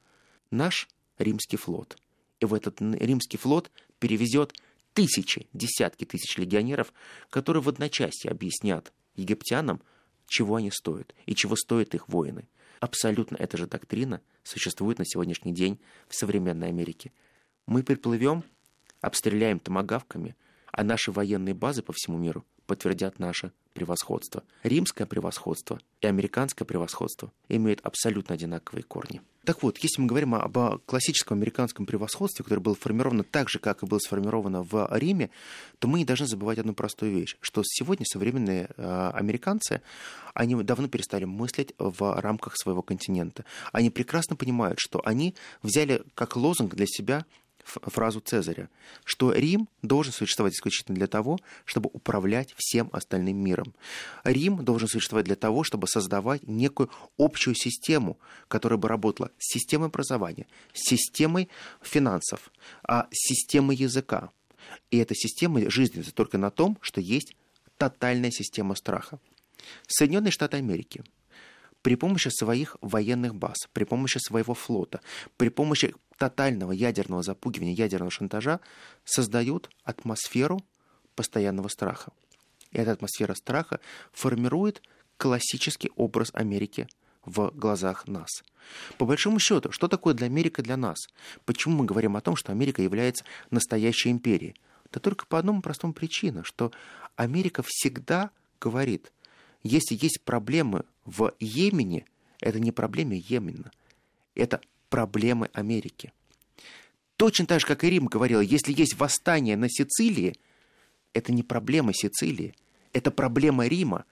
наш 0.51 0.89
римский 1.19 1.57
флот. 1.57 1.97
И 2.41 2.45
в 2.47 2.55
этот 2.55 2.81
римский 2.81 3.37
флот 3.37 3.71
перевезет 3.99 4.53
тысячи, 4.93 5.47
десятки 5.53 6.05
тысяч 6.05 6.37
легионеров, 6.39 6.93
которые 7.31 7.63
в 7.63 7.69
одночасье 7.69 8.31
объяснят 8.31 8.93
египтянам, 9.17 9.81
чего 10.27 10.57
они 10.57 10.71
стоят 10.71 11.15
и 11.27 11.35
чего 11.35 11.57
стоят 11.57 11.95
их 11.95 12.09
воины. 12.09 12.49
Абсолютно 12.81 13.37
эта 13.37 13.57
же 13.57 13.67
доктрина 13.67 14.21
существует 14.43 14.99
на 14.99 15.05
сегодняшний 15.07 15.53
день 15.53 15.79
в 16.09 16.15
современной 16.15 16.69
Америке. 16.69 17.13
Мы 17.67 17.83
приплывем, 17.83 18.45
обстреляем 19.01 19.59
томогавками, 19.59 20.37
а 20.71 20.83
наши 20.85 21.13
военные 21.13 21.55
базы 21.55 21.83
по 21.83 21.93
всему 21.93 22.19
миру 22.19 22.45
подтвердят 22.67 23.19
наше 23.19 23.53
превосходство. 23.75 24.43
Римское 24.63 25.07
превосходство 25.07 25.81
и 26.01 26.07
американское 26.07 26.65
превосходство 26.65 27.31
имеют 27.49 27.81
абсолютно 27.83 28.35
одинаковые 28.35 28.85
корни. 28.85 29.21
Так 29.45 29.63
вот, 29.63 29.77
если 29.79 30.01
мы 30.01 30.07
говорим 30.07 30.35
об 30.35 30.57
классическом 30.87 31.37
американском 31.37 31.85
превосходстве, 31.85 32.45
которое 32.45 32.63
было 32.63 32.75
формировано 32.75 33.25
так 33.25 33.51
же, 33.51 33.59
как 33.59 33.83
и 33.83 33.87
было 33.87 33.99
сформировано 33.99 34.63
в 34.63 34.89
Риме, 34.91 35.29
то 35.81 35.87
мы 35.87 35.99
не 35.99 36.07
должны 36.07 36.27
забывать 36.27 36.59
одну 36.59 36.73
простую 36.73 37.13
вещь, 37.13 37.37
что 37.41 37.61
сегодня 37.63 38.07
современные 38.07 38.71
э, 38.75 39.11
американцы, 39.13 39.83
они 40.33 40.55
давно 40.63 40.89
перестали 40.89 41.25
мыслить 41.25 41.75
в 41.79 42.21
рамках 42.21 42.57
своего 42.57 42.81
континента. 42.81 43.45
Они 43.71 43.91
прекрасно 43.91 44.35
понимают, 44.35 44.79
что 44.81 45.03
они 45.05 45.35
взяли 45.63 46.03
как 46.15 46.37
лозунг 46.37 46.75
для 46.75 46.87
себя 46.87 47.27
фразу 47.65 48.21
Цезаря, 48.21 48.69
что 49.05 49.33
Рим 49.33 49.69
должен 49.83 50.13
существовать 50.13 50.55
исключительно 50.55 50.95
для 50.95 51.07
того, 51.07 51.39
чтобы 51.65 51.91
управлять 51.93 52.55
всем 52.57 52.89
остальным 52.93 53.37
миром. 53.39 53.75
Рим 54.23 54.65
должен 54.65 54.89
существовать 54.89 55.27
для 55.27 55.37
того, 55.37 55.65
чтобы 55.65 55.89
создавать 55.89 56.47
некую 56.47 56.91
общую 57.19 57.55
систему, 57.55 58.19
которая 58.49 58.79
бы 58.79 58.89
работала 58.89 59.31
с 59.39 59.53
системой 59.53 59.89
образования, 59.89 60.47
с 60.73 60.89
системой 60.89 61.49
финансов, 61.83 62.53
а 62.83 63.09
с 63.11 63.29
системой 63.29 63.77
языка. 63.77 64.31
И 64.91 64.99
эта 64.99 65.15
система 65.15 65.69
жизненно 65.71 66.05
только 66.13 66.39
на 66.39 66.51
том, 66.51 66.79
что 66.81 67.01
есть 67.01 67.37
тотальная 67.77 68.31
система 68.31 68.75
страха. 68.75 69.19
Соединенные 69.87 70.31
Штаты 70.31 70.57
Америки 70.59 71.03
при 71.85 71.97
помощи 71.97 72.29
своих 72.29 72.79
военных 72.81 73.35
баз, 73.35 73.57
при 73.75 73.85
помощи 73.85 74.17
своего 74.17 74.55
флота, 74.55 75.03
при 75.37 75.51
помощи 75.51 75.95
тотального 76.17 76.73
ядерного 76.73 77.23
запугивания, 77.23 77.75
ядерного 77.75 78.11
шантажа 78.11 78.61
создают 79.05 79.69
атмосферу 79.83 80.65
постоянного 81.15 81.69
страха. 81.69 82.13
И 82.73 82.79
эта 82.79 82.93
атмосфера 82.93 83.35
страха 83.35 83.81
формирует 84.13 84.83
классический 85.19 85.91
образ 85.95 86.31
Америки 86.33 86.89
в 87.27 87.51
глазах 87.51 88.09
нас. 88.09 88.31
По 88.97 89.05
большому 89.05 89.39
счету, 89.39 89.71
что 89.71 89.87
такое 89.87 90.15
для 90.15 90.25
Америки 90.25 90.63
для 90.63 90.79
нас? 90.79 90.97
Почему 91.45 91.77
мы 91.77 91.85
говорим 91.85 92.17
о 92.17 92.23
том, 92.23 92.35
что 92.35 92.51
Америка 92.51 92.81
является 92.81 93.27
настоящей 93.51 94.11
империей? 94.11 94.57
Да 94.91 95.01
только 95.01 95.27
по 95.27 95.39
одному 95.39 95.61
простому 95.61 95.93
причине, 95.93 96.45
что 96.45 96.73
Америка 97.15 97.63
всегда 97.63 98.31
говорит, 98.59 99.13
если 99.63 99.99
есть 100.01 100.23
проблемы 100.23 100.85
в 101.05 101.33
Йемене, 101.41 102.07
это 102.41 102.59
не 102.61 102.73
проблемы 102.73 103.23
Йемена, 103.27 103.71
это 104.35 104.61
проблемы 104.89 105.51
Америки. 105.53 106.13
Точно 107.17 107.47
так 107.47 107.61
же, 107.61 107.67
как 107.67 107.85
и 107.85 107.91
Рим 107.91 108.07
говорил, 108.07 108.41
если 108.41 108.73
есть 108.73 108.95
восстание 108.99 109.57
на 109.57 109.69
Сицилии, 109.69 110.35
это 111.13 111.33
не 111.33 111.43
проблема 111.43 111.93
Сицилии, 111.95 112.55
это 112.93 113.11
проблема 113.11 113.67
Рима. 113.67 114.05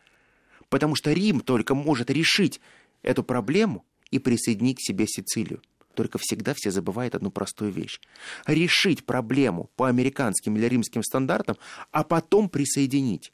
Потому 0.68 0.94
что 0.94 1.12
Рим 1.12 1.40
только 1.40 1.74
может 1.74 2.11
решить 2.11 2.61
эту 3.02 3.24
проблему 3.24 3.85
и 4.11 4.18
присоединить 4.18 4.78
к 4.78 4.83
себе 4.83 5.07
Сицилию. 5.07 5.61
Только 5.94 6.18
всегда 6.18 6.55
все 6.55 6.70
забывают 6.70 7.14
одну 7.14 7.31
простую 7.31 7.70
вещь. 7.70 8.00
Решить 8.46 9.05
проблему 9.05 9.70
по 9.76 9.88
американским 9.88 10.57
или 10.57 10.66
римским 10.66 11.02
стандартам, 11.02 11.59
а 11.90 12.02
потом 12.05 12.48
присоединить. 12.48 13.33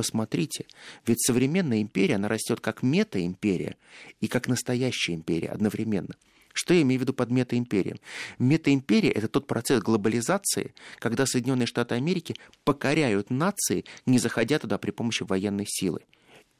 Посмотрите, 0.00 0.64
ведь 1.04 1.20
современная 1.20 1.82
империя, 1.82 2.14
она 2.14 2.26
растет 2.26 2.58
как 2.60 2.82
мета-империя 2.82 3.76
и 4.22 4.28
как 4.28 4.48
настоящая 4.48 5.12
империя 5.12 5.48
одновременно– 5.48 6.14
что 6.54 6.72
я 6.72 6.80
имею 6.80 7.00
в 7.00 7.02
виду 7.02 7.12
под 7.12 7.30
метаимперией? 7.30 8.00
Метаимперия– 8.38 9.12
это 9.14 9.28
тот 9.28 9.46
процесс 9.46 9.82
глобализации, 9.82 10.72
когда 10.98 11.26
Соединенные 11.26 11.66
Штаты 11.66 11.96
Америки 11.96 12.34
покоряют 12.64 13.28
нации, 13.28 13.84
не 14.06 14.18
заходя 14.18 14.58
туда 14.58 14.78
при 14.78 14.90
помощи 14.90 15.22
военной 15.22 15.66
силы. 15.68 16.00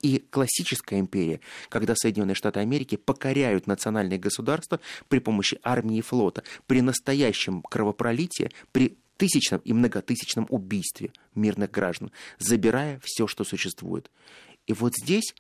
И 0.03 0.23
классическая 0.31 1.01
империя, 1.01 1.41
когда 1.71 1.95
Соединенные 1.97 2.35
Штаты 2.35 2.61
Америки 2.61 2.97
покоряют 2.97 3.67
национальные 3.67 4.19
государства 4.19 4.81
при 5.09 5.19
помощи 5.19 5.59
армии 5.63 5.97
и 5.97 6.03
флота, 6.03 6.45
при 6.67 6.83
настоящем 6.83 7.63
кровопролитии, 7.63 8.51
при 8.71 8.99
тысячном 9.21 9.61
и 9.61 9.73
многотысячном 9.73 10.47
убийстве 10.49 11.13
мирных 11.35 11.71
граждан, 11.71 12.11
забирая 12.39 13.01
все, 13.05 13.27
что 13.27 13.45
существует. 13.45 14.11
И 14.67 14.73
вот 14.73 14.95
здесь, 14.97 15.35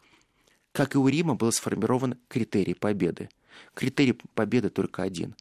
как 0.72 0.94
и 0.94 0.98
у 0.98 1.08
Рима, 1.08 1.34
был 1.34 1.50
сформирован 1.50 2.16
критерий 2.28 2.74
победы– 2.74 3.28
Критерий 3.74 4.14
победы 4.34 4.70
только 4.70 5.02
один. 5.02 5.34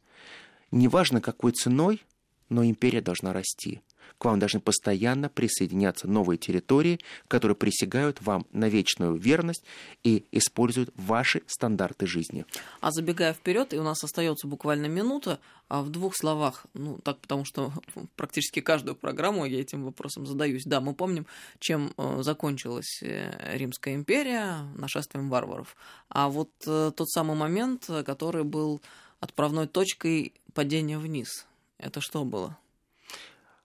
Неважно, 0.70 1.20
какой 1.20 1.52
ценой, 1.52 2.02
но 2.48 2.64
империя 2.64 3.00
должна 3.00 3.32
расти. 3.32 3.80
К 4.18 4.26
вам 4.26 4.38
должны 4.38 4.60
постоянно 4.60 5.28
присоединяться 5.28 6.08
новые 6.08 6.38
территории, 6.38 7.00
которые 7.28 7.56
присягают 7.56 8.20
вам 8.22 8.46
на 8.52 8.68
вечную 8.68 9.14
верность 9.14 9.64
и 10.04 10.24
используют 10.32 10.90
ваши 10.96 11.42
стандарты 11.46 12.06
жизни. 12.06 12.44
А 12.80 12.90
забегая 12.90 13.32
вперед, 13.32 13.72
и 13.72 13.78
у 13.78 13.82
нас 13.82 14.02
остается 14.04 14.46
буквально 14.46 14.86
минута, 14.86 15.38
а 15.68 15.82
в 15.82 15.90
двух 15.90 16.16
словах, 16.16 16.66
ну 16.74 16.98
так 16.98 17.18
потому 17.18 17.44
что 17.44 17.72
практически 18.16 18.60
каждую 18.60 18.96
программу 18.96 19.44
я 19.44 19.60
этим 19.60 19.84
вопросом 19.84 20.26
задаюсь. 20.26 20.64
Да, 20.64 20.80
мы 20.80 20.94
помним, 20.94 21.26
чем 21.58 21.92
э, 21.96 22.22
закончилась 22.22 23.00
э, 23.02 23.56
Римская 23.56 23.94
империя 23.94 24.62
нашествием 24.76 25.30
варваров. 25.30 25.76
А 26.08 26.28
вот 26.28 26.50
э, 26.66 26.90
тот 26.94 27.08
самый 27.08 27.36
момент, 27.36 27.88
который 28.04 28.44
был 28.44 28.80
отправной 29.20 29.66
точкой 29.66 30.32
падения 30.54 30.98
вниз, 30.98 31.46
это 31.78 32.00
что 32.00 32.24
было? 32.24 32.58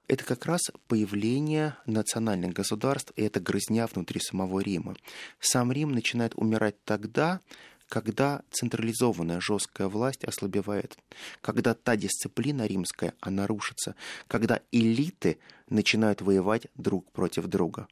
Это 0.08 0.24
как 0.24 0.46
раз 0.46 0.62
появление 0.88 1.76
национальных 1.86 2.54
государств, 2.54 3.12
и 3.16 3.24
это 3.24 3.40
грызня 3.40 3.88
внутри 3.88 4.20
самого 4.20 4.60
Рима. 4.60 4.96
Сам 5.40 5.72
Рим 5.72 5.92
начинает 5.92 6.34
умирать 6.36 6.76
тогда, 6.84 7.42
когда 7.90 8.42
централизованная 8.52 9.40
жесткая 9.40 9.88
власть 9.88 10.24
ослабевает, 10.24 10.98
когда 11.42 11.74
та 11.74 11.96
дисциплина 11.96 12.66
римская, 12.66 13.14
она 13.20 13.48
рушится, 13.48 13.96
когда 14.28 14.62
элиты 14.72 15.38
начинают 15.70 16.22
воевать 16.22 16.68
друг 16.76 17.12
против 17.12 17.46
друга. 17.48 17.88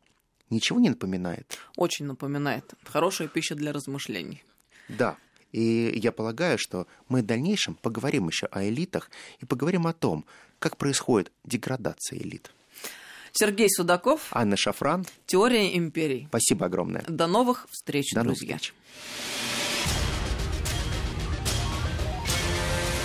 Ничего 0.49 0.79
не 0.79 0.89
напоминает? 0.89 1.57
Очень 1.77 2.05
напоминает. 2.05 2.73
Хорошая 2.83 3.27
пища 3.27 3.55
для 3.55 3.71
размышлений. 3.71 4.43
Да, 4.87 5.17
и 5.53 5.93
я 5.95 6.11
полагаю, 6.11 6.57
что 6.57 6.87
мы 7.07 7.21
в 7.21 7.25
дальнейшем 7.25 7.75
поговорим 7.75 8.27
еще 8.27 8.47
о 8.47 8.67
элитах 8.67 9.09
и 9.39 9.45
поговорим 9.45 9.87
о 9.87 9.93
том, 9.93 10.25
как 10.63 10.77
происходит 10.77 11.29
деградация 11.43 12.17
элит. 12.17 12.49
Сергей 13.33 13.69
Судаков. 13.69 14.29
Анна 14.31 14.55
Шафран. 14.55 15.05
Теория 15.25 15.77
империй. 15.77 16.27
Спасибо 16.29 16.67
огромное. 16.67 17.03
До 17.09 17.27
новых 17.27 17.67
встреч, 17.69 18.13
До 18.13 18.23
друзья. 18.23 18.55
Новых 18.55 18.61
встреч. 18.61 18.73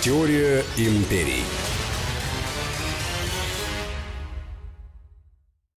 Теория 0.01 0.63
империй. 0.77 1.43